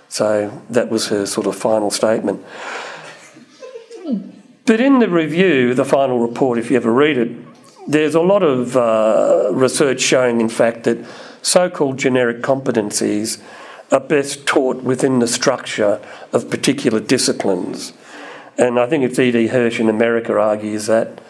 So 0.08 0.64
that 0.70 0.90
was 0.90 1.10
her 1.10 1.26
sort 1.28 1.46
of 1.46 1.56
final 1.56 1.92
statement. 1.92 2.44
But 4.66 4.82
in 4.82 5.00
the 5.00 5.10
review, 5.10 5.74
the 5.74 5.86
final 5.86 6.20
report, 6.20 6.58
if 6.58 6.70
you 6.72 6.78
ever 6.78 6.92
read 6.92 7.18
it, 7.18 7.32
there's 7.88 8.16
a 8.16 8.22
lot 8.22 8.44
of 8.44 8.78
uh, 8.78 9.50
research 9.52 10.02
showing, 10.02 10.42
in 10.42 10.50
fact, 10.50 10.84
that 10.84 10.98
so 11.42 11.70
called 11.70 11.98
generic 11.98 12.42
competencies 12.42 13.42
are 13.92 14.00
best 14.00 14.46
taught 14.46 14.84
within 14.84 15.20
the 15.20 15.28
structure 15.28 16.00
of 16.32 16.50
particular 16.52 17.00
disciplines. 17.00 17.94
And 18.60 18.78
I 18.78 18.88
think 18.88 19.06
it's 19.06 19.18
E.D. 19.18 19.48
Hirsch 19.48 19.80
in 19.80 19.90
America 19.90 20.38
argues 20.38 20.88
that. 20.88 21.22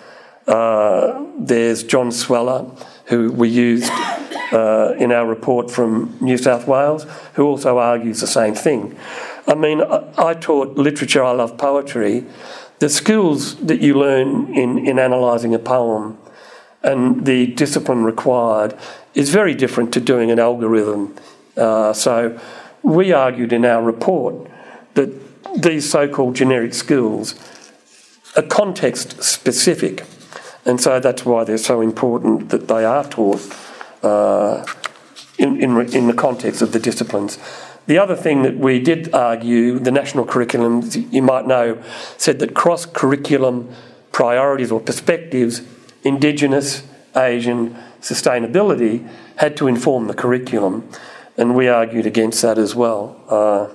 Uh, 0.47 1.27
there's 1.37 1.83
John 1.83 2.11
Sweller, 2.11 2.65
who 3.05 3.31
we 3.31 3.49
used 3.49 3.91
uh, 4.51 4.95
in 4.97 5.11
our 5.11 5.27
report 5.27 5.69
from 5.69 6.17
New 6.19 6.39
South 6.39 6.67
Wales, 6.67 7.05
who 7.35 7.45
also 7.45 7.77
argues 7.77 8.19
the 8.19 8.27
same 8.27 8.55
thing. 8.55 8.97
I 9.47 9.53
mean, 9.53 9.81
I, 9.81 10.09
I 10.17 10.33
taught 10.33 10.75
literature, 10.75 11.23
I 11.23 11.31
love 11.31 11.55
poetry. 11.57 12.25
The 12.79 12.89
skills 12.89 13.57
that 13.57 13.79
you 13.79 13.93
learn 13.93 14.51
in, 14.55 14.79
in 14.87 14.97
analysing 14.97 15.53
a 15.53 15.59
poem 15.59 16.17
and 16.81 17.25
the 17.25 17.47
discipline 17.47 18.03
required 18.03 18.75
is 19.13 19.29
very 19.29 19.53
different 19.53 19.93
to 19.93 19.99
doing 19.99 20.31
an 20.31 20.39
algorithm. 20.39 21.15
Uh, 21.55 21.93
so 21.93 22.39
we 22.81 23.11
argued 23.11 23.53
in 23.53 23.65
our 23.65 23.83
report 23.83 24.49
that 24.95 25.09
these 25.55 25.89
so 25.89 26.07
called 26.07 26.35
generic 26.35 26.73
skills 26.73 27.35
are 28.35 28.43
context 28.43 29.23
specific. 29.23 30.05
And 30.65 30.79
so 30.79 30.99
that's 30.99 31.25
why 31.25 31.43
they're 31.43 31.57
so 31.57 31.81
important 31.81 32.49
that 32.49 32.67
they 32.67 32.85
are 32.85 33.03
taught 33.03 33.41
uh, 34.03 34.65
in, 35.37 35.61
in, 35.61 35.77
in 35.93 36.07
the 36.07 36.13
context 36.13 36.61
of 36.61 36.71
the 36.71 36.79
disciplines. 36.79 37.39
The 37.87 37.97
other 37.97 38.15
thing 38.15 38.43
that 38.43 38.57
we 38.57 38.79
did 38.79 39.13
argue, 39.15 39.79
the 39.79 39.91
national 39.91 40.25
curriculum, 40.25 40.87
you 40.93 41.23
might 41.23 41.47
know, 41.47 41.81
said 42.17 42.39
that 42.39 42.53
cross 42.53 42.85
curriculum 42.85 43.73
priorities 44.11 44.71
or 44.71 44.79
perspectives, 44.79 45.63
Indigenous, 46.03 46.83
Asian, 47.15 47.75
sustainability, 48.01 49.09
had 49.37 49.57
to 49.57 49.67
inform 49.67 50.07
the 50.07 50.13
curriculum. 50.13 50.87
And 51.35 51.55
we 51.55 51.67
argued 51.67 52.05
against 52.05 52.41
that 52.41 52.57
as 52.57 52.75
well. 52.75 53.19
Uh, 53.27 53.69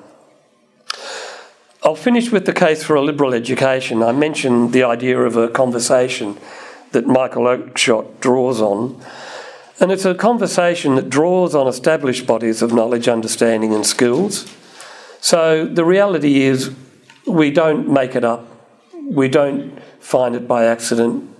I'll 1.86 1.94
finish 1.94 2.32
with 2.32 2.46
the 2.46 2.54
case 2.54 2.82
for 2.82 2.96
a 2.96 3.02
liberal 3.02 3.34
education. 3.34 4.02
I 4.02 4.12
mentioned 4.12 4.72
the 4.72 4.84
idea 4.84 5.20
of 5.20 5.36
a 5.36 5.48
conversation 5.48 6.38
that 6.92 7.06
Michael 7.06 7.42
Oakeshott 7.42 8.20
draws 8.20 8.58
on. 8.62 8.98
And 9.78 9.92
it's 9.92 10.06
a 10.06 10.14
conversation 10.14 10.94
that 10.94 11.10
draws 11.10 11.54
on 11.54 11.68
established 11.68 12.26
bodies 12.26 12.62
of 12.62 12.72
knowledge, 12.72 13.06
understanding, 13.06 13.74
and 13.74 13.84
skills. 13.84 14.50
So 15.20 15.66
the 15.66 15.84
reality 15.84 16.44
is, 16.44 16.74
we 17.26 17.50
don't 17.50 17.86
make 17.86 18.16
it 18.16 18.24
up, 18.24 18.48
we 19.02 19.28
don't 19.28 19.78
find 20.00 20.34
it 20.34 20.48
by 20.48 20.64
accident. 20.64 21.36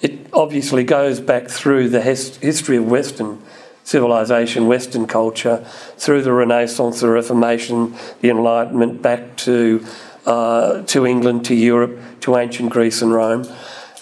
It 0.00 0.26
obviously 0.32 0.82
goes 0.82 1.20
back 1.20 1.48
through 1.48 1.90
the 1.90 2.00
history 2.02 2.78
of 2.78 2.90
Western 2.90 3.40
civilization, 3.88 4.66
Western 4.66 5.06
culture, 5.06 5.64
through 5.96 6.20
the 6.20 6.32
Renaissance, 6.32 7.00
the 7.00 7.08
Reformation, 7.08 7.94
the 8.20 8.28
Enlightenment, 8.28 9.00
back 9.00 9.34
to 9.38 9.82
uh, 10.26 10.82
to 10.82 11.06
England, 11.06 11.46
to 11.46 11.54
Europe, 11.54 11.98
to 12.20 12.36
ancient 12.36 12.68
Greece 12.68 13.00
and 13.00 13.14
Rome, 13.14 13.48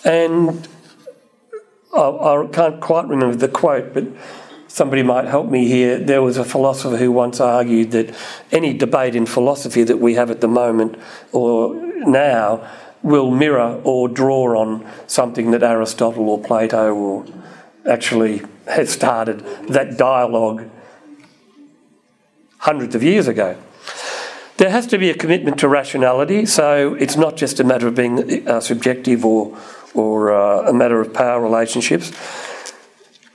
and 0.05 0.67
I, 1.95 2.01
I 2.01 2.49
can't 2.53 2.81
quite 2.81 3.07
remember 3.07 3.37
the 3.37 3.47
quote, 3.49 3.95
but 3.95 4.07
somebody 4.67 5.05
might 5.05 5.27
help 5.27 5.49
me 5.49 5.69
here. 5.69 6.01
There 6.01 6.21
was 6.21 6.37
a 6.37 6.45
philosopher 6.45 6.97
who 6.97 7.13
once 7.13 7.39
argued 7.39 7.93
that 7.93 8.13
any 8.51 8.73
debate 8.73 9.15
in 9.15 9.25
philosophy 9.25 9.85
that 9.85 9.99
we 9.99 10.15
have 10.15 10.33
at 10.33 10.41
the 10.41 10.49
moment 10.49 10.97
or 11.31 11.77
now 12.05 12.69
will 13.05 13.31
mirror 13.31 13.81
or 13.85 14.09
draw 14.09 14.61
on 14.61 14.85
something 15.07 15.53
that 15.53 15.63
Aristotle 15.63 16.29
or 16.29 16.41
Plato 16.41 16.93
or 16.93 17.25
actually 17.89 18.43
had 18.67 18.89
started 18.89 19.41
that 19.69 19.97
dialogue 19.97 20.69
hundreds 22.59 22.95
of 22.95 23.03
years 23.03 23.29
ago. 23.29 23.57
There 24.57 24.71
has 24.71 24.87
to 24.89 24.99
be 24.99 25.11
a 25.11 25.15
commitment 25.15 25.59
to 25.59 25.69
rationality, 25.69 26.47
so 26.47 26.95
it's 26.95 27.17
not 27.17 27.37
just 27.37 27.61
a 27.61 27.65
matter 27.65 27.89
of 27.89 27.95
being 27.95 28.49
uh, 28.49 28.61
subjective 28.61 29.25
or, 29.25 29.57
or 29.95 30.33
uh, 30.33 30.71
a 30.71 30.73
matter 30.73 31.01
of 31.01 31.13
power 31.13 31.41
relationships. 31.41 32.11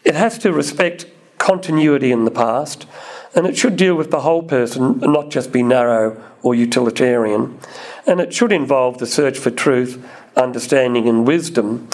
It 0.03 0.15
has 0.15 0.39
to 0.39 0.51
respect 0.51 1.05
continuity 1.37 2.11
in 2.11 2.25
the 2.25 2.31
past, 2.31 2.87
and 3.35 3.45
it 3.45 3.55
should 3.55 3.77
deal 3.77 3.95
with 3.95 4.09
the 4.09 4.21
whole 4.21 4.41
person 4.41 5.03
and 5.03 5.13
not 5.13 5.29
just 5.29 5.51
be 5.51 5.61
narrow 5.61 6.21
or 6.41 6.55
utilitarian. 6.55 7.59
And 8.07 8.19
it 8.19 8.33
should 8.33 8.51
involve 8.51 8.97
the 8.97 9.05
search 9.05 9.37
for 9.37 9.51
truth, 9.51 10.03
understanding, 10.35 11.07
and 11.07 11.27
wisdom. 11.27 11.87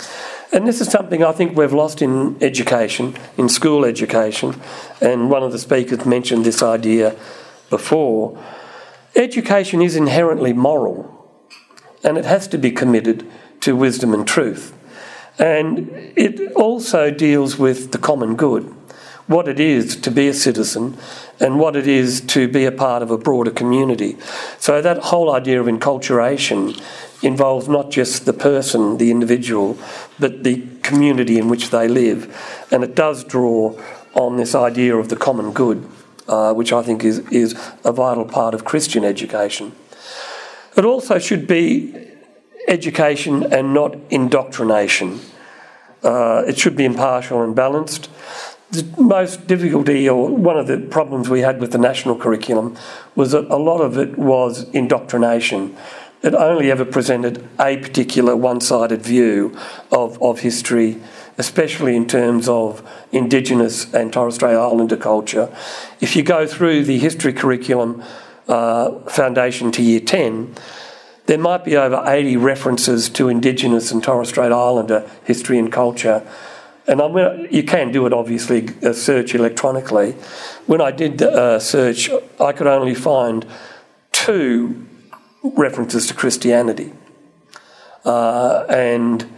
And 0.54 0.68
this 0.68 0.80
is 0.80 0.90
something 0.90 1.24
I 1.24 1.34
think 1.34 1.58
we've 1.58 1.74
lost 1.74 2.02
in 2.02 2.42
education, 2.42 3.16
in 3.38 3.50
school 3.50 3.84
education. 3.86 4.60
And 5.02 5.30
one 5.30 5.44
of 5.44 5.52
the 5.52 5.60
speakers 5.60 6.06
mentioned 6.06 6.46
this 6.46 6.64
idea 6.64 7.16
before. 7.70 8.42
Education 9.16 9.82
is 9.82 9.96
inherently 9.96 10.54
moral, 10.54 11.14
and 12.04 12.18
it 12.18 12.26
has 12.26 12.48
to 12.50 12.58
be 12.58 12.72
committed 12.72 13.30
to 13.62 13.76
wisdom 13.76 14.14
and 14.14 14.28
truth. 14.28 14.74
And 15.40 15.90
it 16.16 16.54
also 16.54 17.12
deals 17.12 17.58
with 17.58 17.92
the 17.92 17.98
common 17.98 18.36
good, 18.36 18.74
what 19.28 19.48
it 19.48 19.60
is 19.60 19.96
to 19.98 20.10
be 20.10 20.28
a 20.28 20.34
citizen 20.34 20.98
and 21.40 21.60
what 21.60 21.76
it 21.76 21.88
is 21.88 22.22
to 22.22 22.48
be 22.48 22.66
a 22.66 22.72
part 22.72 23.04
of 23.04 23.12
a 23.12 23.18
broader 23.18 23.52
community. 23.52 24.18
So 24.58 24.82
that 24.82 24.98
whole 24.98 25.34
idea 25.34 25.60
of 25.60 25.68
enculturation 25.68 26.82
involves 27.22 27.68
not 27.68 27.92
just 27.92 28.26
the 28.26 28.34
person, 28.34 28.98
the 28.98 29.12
individual, 29.12 29.78
but 30.20 30.44
the 30.44 30.66
community 30.82 31.38
in 31.38 31.50
which 31.50 31.70
they 31.70 31.88
live. 31.88 32.66
And 32.72 32.84
it 32.84 32.96
does 32.96 33.24
draw 33.24 33.80
on 34.14 34.38
this 34.38 34.56
idea 34.56 34.96
of 34.96 35.10
the 35.10 35.16
common 35.16 35.52
good, 35.52 35.88
uh, 36.28 36.54
which 36.54 36.72
I 36.72 36.82
think 36.82 37.04
is, 37.04 37.20
is 37.30 37.54
a 37.84 37.92
vital 37.92 38.26
part 38.26 38.54
of 38.54 38.66
Christian 38.66 39.04
education. 39.04 39.74
It 40.76 40.86
also 40.86 41.20
should 41.20 41.48
be 41.48 41.94
education 42.68 43.52
and 43.52 43.74
not 43.74 43.96
indoctrination. 44.10 45.20
Uh, 46.04 46.44
it 46.48 46.58
should 46.58 46.76
be 46.76 46.86
impartial 46.86 47.42
and 47.42 47.56
balanced. 47.56 48.10
The 48.70 49.02
most 49.02 49.48
difficulty, 49.48 50.10
or 50.10 50.30
one 50.30 50.58
of 50.58 50.68
the 50.68 50.78
problems 50.78 51.30
we 51.30 51.42
had 51.42 51.62
with 51.62 51.72
the 51.72 51.78
national 51.78 52.18
curriculum, 52.18 52.78
was 53.16 53.32
that 53.32 53.46
a 53.50 53.56
lot 53.56 53.80
of 53.80 53.98
it 53.98 54.18
was 54.18 54.70
indoctrination 54.72 55.76
it 56.24 56.34
only 56.34 56.72
ever 56.72 56.86
presented 56.86 57.48
a 57.60 57.78
particular 57.78 58.36
one 58.36 58.60
sided 58.60 59.02
view 59.02 59.58
of, 59.92 60.22
of 60.22 60.40
history, 60.40 61.00
especially 61.38 61.96
in 61.96 62.08
terms 62.08 62.50
of 62.50 62.88
Indigenous 63.12 63.94
and 63.94 64.12
Torres 64.12 64.36
Strait 64.36 64.56
Islander 64.56 64.98
culture. 64.98 65.56
If 66.02 66.16
you 66.16 66.24
go 66.24 66.48
through 66.48 66.86
the 66.86 66.98
history 66.98 67.34
curriculum 67.34 68.04
uh, 68.48 69.00
foundation 69.02 69.72
to 69.74 69.84
year 69.84 70.00
10, 70.00 70.56
there 71.28 71.38
might 71.38 71.64
be 71.64 71.78
over 71.78 72.02
80 72.06 72.38
references 72.38 73.10
to 73.10 73.30
Indigenous 73.30 73.92
and 73.92 74.04
Torres 74.04 74.30
Strait 74.30 74.52
Islander 74.52 75.08
history 75.24 75.60
and 75.60 75.72
culture. 75.72 76.26
And 76.88 77.02
I'm 77.02 77.48
you 77.52 77.64
can 77.64 77.92
do 77.92 78.06
it 78.06 78.14
obviously, 78.14 78.70
a 78.82 78.94
search 78.94 79.36
electronically. 79.36 80.14
When 80.66 80.82
I 80.82 80.92
did 80.92 81.22
uh, 81.22 81.60
search, 81.60 82.10
I 82.40 82.54
could 82.54 82.68
only 82.68 82.96
find 82.96 83.46
two 84.12 84.86
references 85.44 86.08
to 86.08 86.14
Christianity. 86.14 86.94
Uh, 88.06 88.66
and 88.70 89.30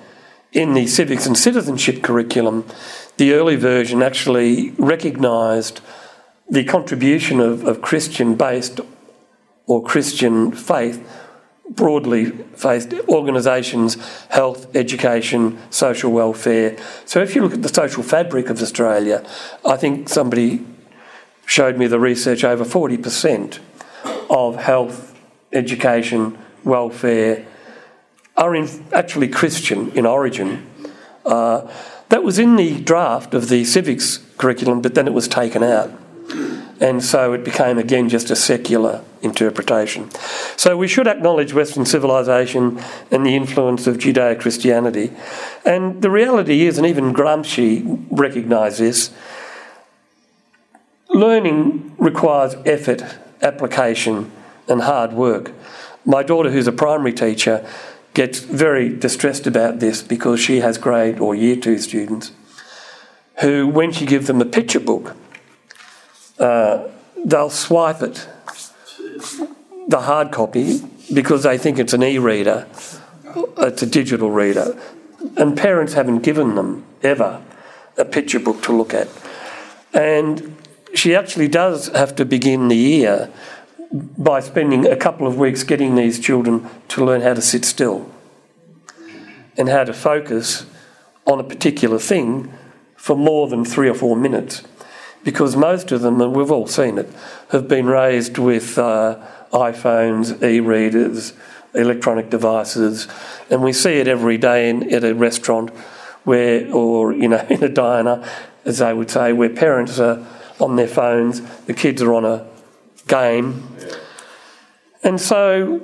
in 0.52 0.74
the 0.74 0.88
civics 0.88 1.26
and 1.26 1.38
citizenship 1.38 2.04
curriculum, 2.04 2.66
the 3.18 3.34
early 3.34 3.56
version 3.56 4.02
actually 4.02 4.72
recognised 4.78 5.82
the 6.50 6.64
contribution 6.64 7.40
of, 7.40 7.64
of 7.64 7.82
Christian 7.82 8.36
based 8.36 8.80
or 9.68 9.84
Christian 9.84 10.52
faith, 10.52 11.08
broadly 11.70 12.26
faced 12.26 12.94
organisations, 13.08 13.96
health, 14.30 14.76
education, 14.76 15.58
social 15.70 16.12
welfare. 16.12 16.78
So 17.06 17.22
if 17.22 17.36
you 17.36 17.42
look 17.42 17.54
at 17.54 17.62
the 17.62 17.70
social 17.70 18.04
fabric 18.04 18.50
of 18.50 18.62
Australia, 18.62 19.26
I 19.66 19.78
think 19.78 20.10
somebody 20.10 20.66
showed 21.46 21.78
me 21.78 21.88
the 21.88 22.00
research 22.00 22.44
over 22.44 22.64
40% 22.64 23.60
of 24.30 24.56
health 24.56 25.18
education, 25.52 26.38
welfare, 26.64 27.46
are 28.38 28.56
in, 28.56 28.70
actually 28.94 29.28
Christian 29.28 29.92
in 29.92 30.06
origin. 30.06 30.70
Uh, 31.26 31.72
that 32.10 32.24
was 32.24 32.40
in 32.40 32.56
the 32.56 32.80
draft 32.82 33.34
of 33.34 33.50
the 33.50 33.64
civics 33.66 34.18
curriculum, 34.38 34.82
but 34.82 34.96
then 34.96 35.08
it 35.08 35.14
was 35.14 35.28
taken 35.28 35.64
out. 35.64 35.92
And 36.82 37.04
so 37.04 37.34
it 37.34 37.44
became 37.44 37.78
again 37.78 38.08
just 38.08 38.32
a 38.32 38.36
secular 38.36 39.04
interpretation. 39.22 40.10
So 40.56 40.78
we 40.78 40.88
should 40.88 41.08
acknowledge 41.08 41.54
Western 41.54 41.86
civilization 41.86 42.80
and 43.12 43.26
the 43.26 43.36
influence 43.36 43.86
of 43.86 43.98
Judeo 43.98 44.40
Christianity. 44.40 45.12
And 45.66 46.02
the 46.02 46.10
reality 46.10 46.66
is, 46.66 46.78
and 46.78 46.88
even 46.88 47.14
Gramsci 47.14 48.06
recognised 48.10 48.80
this, 48.80 49.12
learning 51.10 51.96
requires 51.98 52.56
effort, 52.66 53.04
application, 53.42 54.32
and 54.68 54.84
hard 54.84 55.12
work. 55.14 55.52
My 56.06 56.24
daughter, 56.24 56.50
who's 56.50 56.68
a 56.68 56.72
primary 56.72 57.14
teacher, 57.14 57.68
gets 58.14 58.40
very 58.40 58.90
distressed 58.90 59.48
about 59.48 59.80
this 59.80 60.02
because 60.02 60.40
she 60.40 60.62
has 60.62 60.78
grade 60.78 61.20
or 61.20 61.36
year 61.36 61.56
two 61.56 61.78
students 61.78 62.32
who, 63.42 63.68
when 63.68 63.92
she 63.92 64.06
gives 64.06 64.28
them 64.28 64.42
a 64.42 64.46
picture 64.46 64.80
book, 64.80 65.16
uh, 66.40 66.88
they'll 67.26 67.50
swipe 67.50 68.02
it, 68.02 68.28
the 69.88 70.02
hard 70.02 70.32
copy, 70.32 70.82
because 71.14 71.44
they 71.44 71.58
think 71.58 71.80
it's 71.80 71.94
an 71.94 72.04
e 72.04 72.18
reader, 72.18 72.68
it's 73.58 73.82
a 73.82 73.88
digital 73.88 74.32
reader. 74.32 74.80
And 75.36 75.58
parents 75.58 75.94
haven't 75.94 76.20
given 76.20 76.56
them 76.56 76.86
ever 77.04 77.42
a 77.98 78.06
picture 78.06 78.40
book 78.40 78.62
to 78.64 78.72
look 78.72 78.94
at. 78.94 79.08
And 79.94 80.56
she 80.94 81.16
actually 81.16 81.48
does 81.48 81.88
have 81.90 82.16
to 82.16 82.26
begin 82.26 82.68
the 82.68 82.78
year 82.78 83.30
by 83.92 84.40
spending 84.40 84.86
a 84.86 84.96
couple 84.96 85.28
of 85.28 85.38
weeks 85.38 85.64
getting 85.64 85.96
these 85.96 86.20
children 86.20 86.70
to 86.90 87.04
learn 87.04 87.22
how 87.22 87.34
to 87.34 87.42
sit 87.42 87.66
still 87.66 88.10
and 89.58 89.68
how 89.68 89.84
to 89.84 89.94
focus 89.94 90.66
on 91.26 91.40
a 91.40 91.44
particular 91.44 92.00
thing 92.00 92.54
for 92.96 93.16
more 93.16 93.48
than 93.48 93.66
three 93.66 93.90
or 93.90 93.94
four 93.94 94.16
minutes. 94.16 94.64
Because 95.24 95.56
most 95.56 95.92
of 95.92 96.02
them, 96.02 96.22
and 96.22 96.36
we've 96.36 96.52
all 96.52 96.68
seen 96.68 96.98
it, 96.98 97.10
have 97.50 97.68
been 97.68 97.88
raised 97.88 98.38
with 98.38 98.78
uh, 98.78 99.20
iPhones, 99.52 100.42
e 100.44 100.60
readers, 100.60 101.34
electronic 101.74 102.30
devices, 102.30 103.08
and 103.50 103.64
we 103.64 103.74
see 103.74 103.94
it 103.94 104.08
every 104.08 104.38
day 104.38 104.70
in, 104.70 104.92
at 104.94 105.04
a 105.04 105.14
restaurant 105.14 105.70
where, 106.24 106.72
or 106.74 107.14
you 107.14 107.28
know, 107.28 107.46
in 107.50 107.64
a 107.64 107.70
diner, 107.70 108.28
as 108.66 108.80
they 108.80 108.94
would 108.94 109.12
say, 109.12 109.34
where 109.34 109.50
parents 109.50 110.00
are 110.00 110.26
on 110.60 110.76
their 110.76 110.88
phones, 110.88 111.42
the 111.66 111.74
kids 111.74 112.02
are 112.02 112.14
on 112.14 112.26
a 112.26 112.46
game. 113.08 113.64
And 115.04 115.20
so 115.20 115.82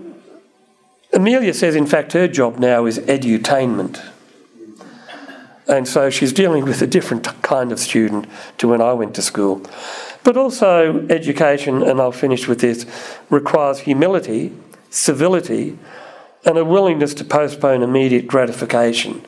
Amelia 1.13 1.53
says, 1.53 1.75
in 1.75 1.85
fact, 1.85 2.11
her 2.13 2.27
job 2.27 2.59
now 2.59 2.85
is 2.85 2.99
edutainment. 2.99 4.03
And 5.67 5.87
so 5.87 6.09
she's 6.09 6.31
dealing 6.31 6.65
with 6.65 6.81
a 6.81 6.87
different 6.87 7.41
kind 7.41 7.71
of 7.71 7.79
student 7.79 8.27
to 8.59 8.67
when 8.67 8.81
I 8.81 8.93
went 8.93 9.15
to 9.15 9.21
school. 9.21 9.61
But 10.23 10.37
also, 10.37 11.05
education, 11.09 11.83
and 11.83 11.99
I'll 11.99 12.11
finish 12.11 12.47
with 12.47 12.59
this, 12.59 12.85
requires 13.29 13.79
humility, 13.79 14.53
civility, 14.89 15.77
and 16.45 16.57
a 16.57 16.65
willingness 16.65 17.13
to 17.15 17.23
postpone 17.23 17.83
immediate 17.83 18.27
gratification. 18.27 19.25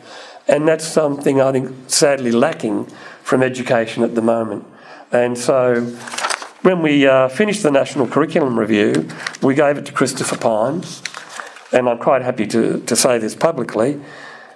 And 0.47 0.67
that's 0.67 0.87
something 0.87 1.41
I 1.41 1.51
think 1.51 1.75
sadly 1.87 2.31
lacking 2.31 2.85
from 3.23 3.43
education 3.43 4.03
at 4.03 4.15
the 4.15 4.21
moment. 4.21 4.65
And 5.11 5.37
so 5.37 5.81
when 6.61 6.81
we 6.81 7.05
uh, 7.05 7.29
finished 7.29 7.63
the 7.63 7.71
National 7.71 8.07
Curriculum 8.07 8.57
Review, 8.57 9.07
we 9.41 9.53
gave 9.53 9.77
it 9.77 9.85
to 9.85 9.91
Christopher 9.91 10.37
Pyne, 10.37 10.83
and 11.71 11.87
I'm 11.87 11.99
quite 11.99 12.23
happy 12.23 12.47
to, 12.47 12.79
to 12.81 12.95
say 12.95 13.17
this 13.19 13.35
publicly. 13.35 14.01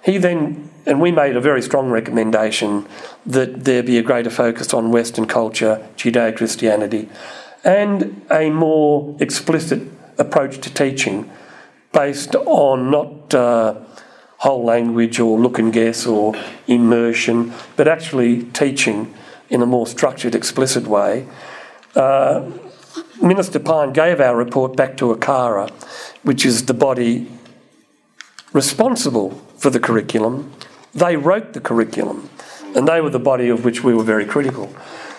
He 0.04 0.18
then, 0.18 0.71
and 0.86 1.00
we 1.00 1.12
made 1.12 1.36
a 1.36 1.42
very 1.42 1.62
strong 1.62 1.90
recommendation 1.90 2.88
that 3.26 3.66
there 3.66 3.84
be 3.84 3.98
a 3.98 4.02
greater 4.02 4.30
focus 4.30 4.74
on 4.74 4.92
Western 4.92 5.26
culture, 5.26 5.88
Judeo 5.96 6.36
Christianity, 6.36 7.10
and 7.64 8.22
a 8.32 8.50
more 8.50 9.16
explicit 9.20 9.82
approach 10.18 10.60
to 10.62 10.74
teaching 10.74 11.30
based 11.92 12.36
on 12.36 12.90
not 12.90 13.34
uh, 13.34 13.76
whole 14.38 14.64
language 14.64 15.20
or 15.20 15.40
look 15.40 15.60
and 15.60 15.72
guess 15.72 16.06
or 16.06 16.34
immersion, 16.68 17.54
but 17.76 17.88
actually 17.88 18.44
teaching 18.46 19.14
in 19.50 19.62
a 19.62 19.66
more 19.66 19.86
structured, 19.86 20.34
explicit 20.34 20.88
way. 20.88 21.28
Uh, 21.96 22.50
Minister 23.22 23.60
Pyne 23.60 23.94
gave 23.94 24.20
our 24.20 24.36
report 24.36 24.76
back 24.76 24.98
to 24.98 25.14
ACARA, 25.14 25.70
which 26.24 26.46
is 26.46 26.66
the 26.66 26.74
body 26.74 27.32
responsible 28.54 29.32
for 29.58 29.70
the 29.70 29.80
curriculum. 29.80 30.52
They 30.94 31.16
wrote 31.16 31.54
the 31.54 31.62
curriculum, 31.62 32.30
and 32.76 32.88
they 32.88 33.02
were 33.02 33.10
the 33.10 33.20
body 33.20 33.50
of 33.50 33.64
which 33.64 33.84
we 33.84 33.94
were 33.94 34.04
very 34.04 34.26
critical. 34.26 34.74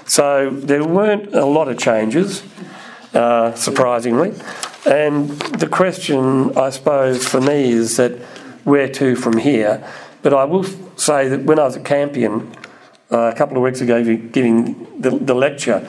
So 0.06 0.50
there 0.50 0.84
weren't 0.84 1.34
a 1.34 1.46
lot 1.46 1.68
of 1.68 1.78
changes, 1.78 2.42
uh, 3.14 3.54
surprisingly. 3.54 4.34
And 4.84 5.30
the 5.30 5.68
question, 5.68 6.56
I 6.56 6.70
suppose, 6.70 7.26
for 7.26 7.40
me 7.40 7.70
is 7.70 7.96
that 7.96 8.12
where 8.64 8.88
to 8.88 9.16
from 9.16 9.38
here? 9.38 9.86
But 10.22 10.34
I 10.34 10.44
will 10.44 10.64
say 10.96 11.28
that 11.28 11.44
when 11.44 11.58
I 11.58 11.64
was 11.64 11.76
at 11.76 11.84
Campion 11.84 12.52
uh, 13.10 13.30
a 13.32 13.34
couple 13.34 13.56
of 13.56 13.62
weeks 13.62 13.80
ago 13.80 14.02
giving 14.04 15.00
the, 15.00 15.10
the 15.10 15.34
lecture, 15.34 15.88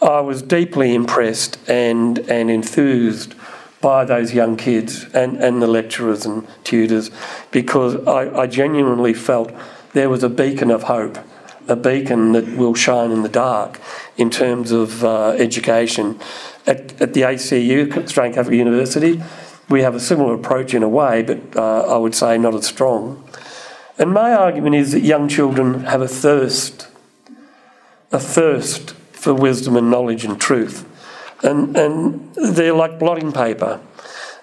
I 0.00 0.20
was 0.20 0.42
deeply 0.42 0.94
impressed 0.94 1.58
and, 1.68 2.18
and 2.18 2.50
enthused 2.50 3.34
by 3.82 4.04
those 4.04 4.32
young 4.32 4.56
kids 4.56 5.04
and, 5.12 5.36
and 5.36 5.60
the 5.60 5.66
lecturers 5.66 6.24
and 6.24 6.46
tutors 6.64 7.10
because 7.50 7.96
I, 8.06 8.42
I 8.42 8.46
genuinely 8.46 9.12
felt 9.12 9.52
there 9.92 10.08
was 10.08 10.22
a 10.22 10.30
beacon 10.30 10.70
of 10.70 10.84
hope, 10.84 11.18
a 11.68 11.76
beacon 11.76 12.32
that 12.32 12.56
will 12.56 12.74
shine 12.74 13.10
in 13.10 13.22
the 13.22 13.28
dark 13.28 13.78
in 14.16 14.30
terms 14.30 14.70
of 14.70 15.04
uh, 15.04 15.30
education. 15.30 16.18
At, 16.64 17.02
at 17.02 17.12
the 17.12 17.22
ACU, 17.22 17.94
Australian 18.04 18.34
Catholic 18.34 18.54
University, 18.56 19.20
we 19.68 19.82
have 19.82 19.96
a 19.96 20.00
similar 20.00 20.34
approach 20.34 20.74
in 20.74 20.84
a 20.84 20.88
way, 20.88 21.22
but 21.22 21.56
uh, 21.56 21.94
I 21.94 21.98
would 21.98 22.14
say 22.14 22.38
not 22.38 22.54
as 22.54 22.66
strong. 22.66 23.28
And 23.98 24.12
my 24.12 24.32
argument 24.32 24.76
is 24.76 24.92
that 24.92 25.00
young 25.00 25.28
children 25.28 25.84
have 25.84 26.00
a 26.00 26.08
thirst, 26.08 26.86
a 28.12 28.20
thirst 28.20 28.92
for 29.12 29.34
wisdom 29.34 29.76
and 29.76 29.90
knowledge 29.90 30.24
and 30.24 30.40
truth 30.40 30.88
and, 31.42 31.76
and 31.76 32.34
they're 32.34 32.74
like 32.74 32.98
blotting 32.98 33.32
paper. 33.32 33.80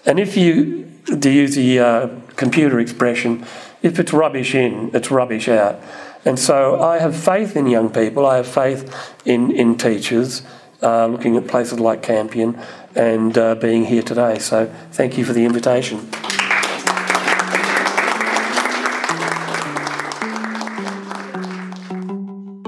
And 0.06 0.20
if 0.20 0.38
you, 0.38 0.92
to 1.06 1.30
use 1.30 1.56
the 1.56 1.80
uh, 1.80 2.10
computer 2.36 2.80
expression, 2.80 3.46
if 3.82 4.00
it's 4.00 4.14
rubbish 4.14 4.56
in, 4.56 4.92
it's 4.94 5.12
rubbish 5.12 5.48
out. 5.48 5.80
And 6.26 6.38
so 6.38 6.82
I 6.82 7.00
have 7.00 7.16
faith 7.16 7.56
in 7.56 7.68
young 7.68 7.90
people, 7.90 8.26
I 8.26 8.38
have 8.38 8.48
faith 8.48 9.14
in, 9.26 9.52
in 9.52 9.78
teachers, 9.78 10.42
uh, 10.82 11.08
looking 11.08 11.38
at 11.38 11.48
places 11.48 11.80
like 11.80 12.02
Campion 12.02 12.60
and 12.96 13.38
uh, 13.38 13.56
being 13.56 13.86
here 13.86 14.02
today. 14.02 14.40
So 14.40 14.74
thank 14.92 15.18
you 15.18 15.26
for 15.26 15.34
the 15.34 15.46
invitation. 15.46 16.10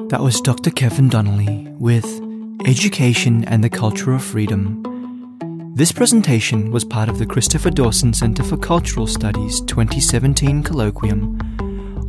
That 0.09 0.21
was 0.21 0.41
Dr. 0.41 0.71
Kevin 0.71 1.07
Donnelly 1.07 1.67
with 1.79 2.20
Education 2.65 3.43
and 3.45 3.63
the 3.63 3.69
Culture 3.69 4.13
of 4.13 4.23
Freedom. 4.23 4.83
This 5.75 5.91
presentation 5.91 6.71
was 6.71 6.85
part 6.85 7.09
of 7.09 7.17
the 7.17 7.25
Christopher 7.25 7.71
Dawson 7.71 8.13
Centre 8.13 8.43
for 8.43 8.57
Cultural 8.57 9.07
Studies 9.07 9.61
2017 9.61 10.63
colloquium 10.63 11.39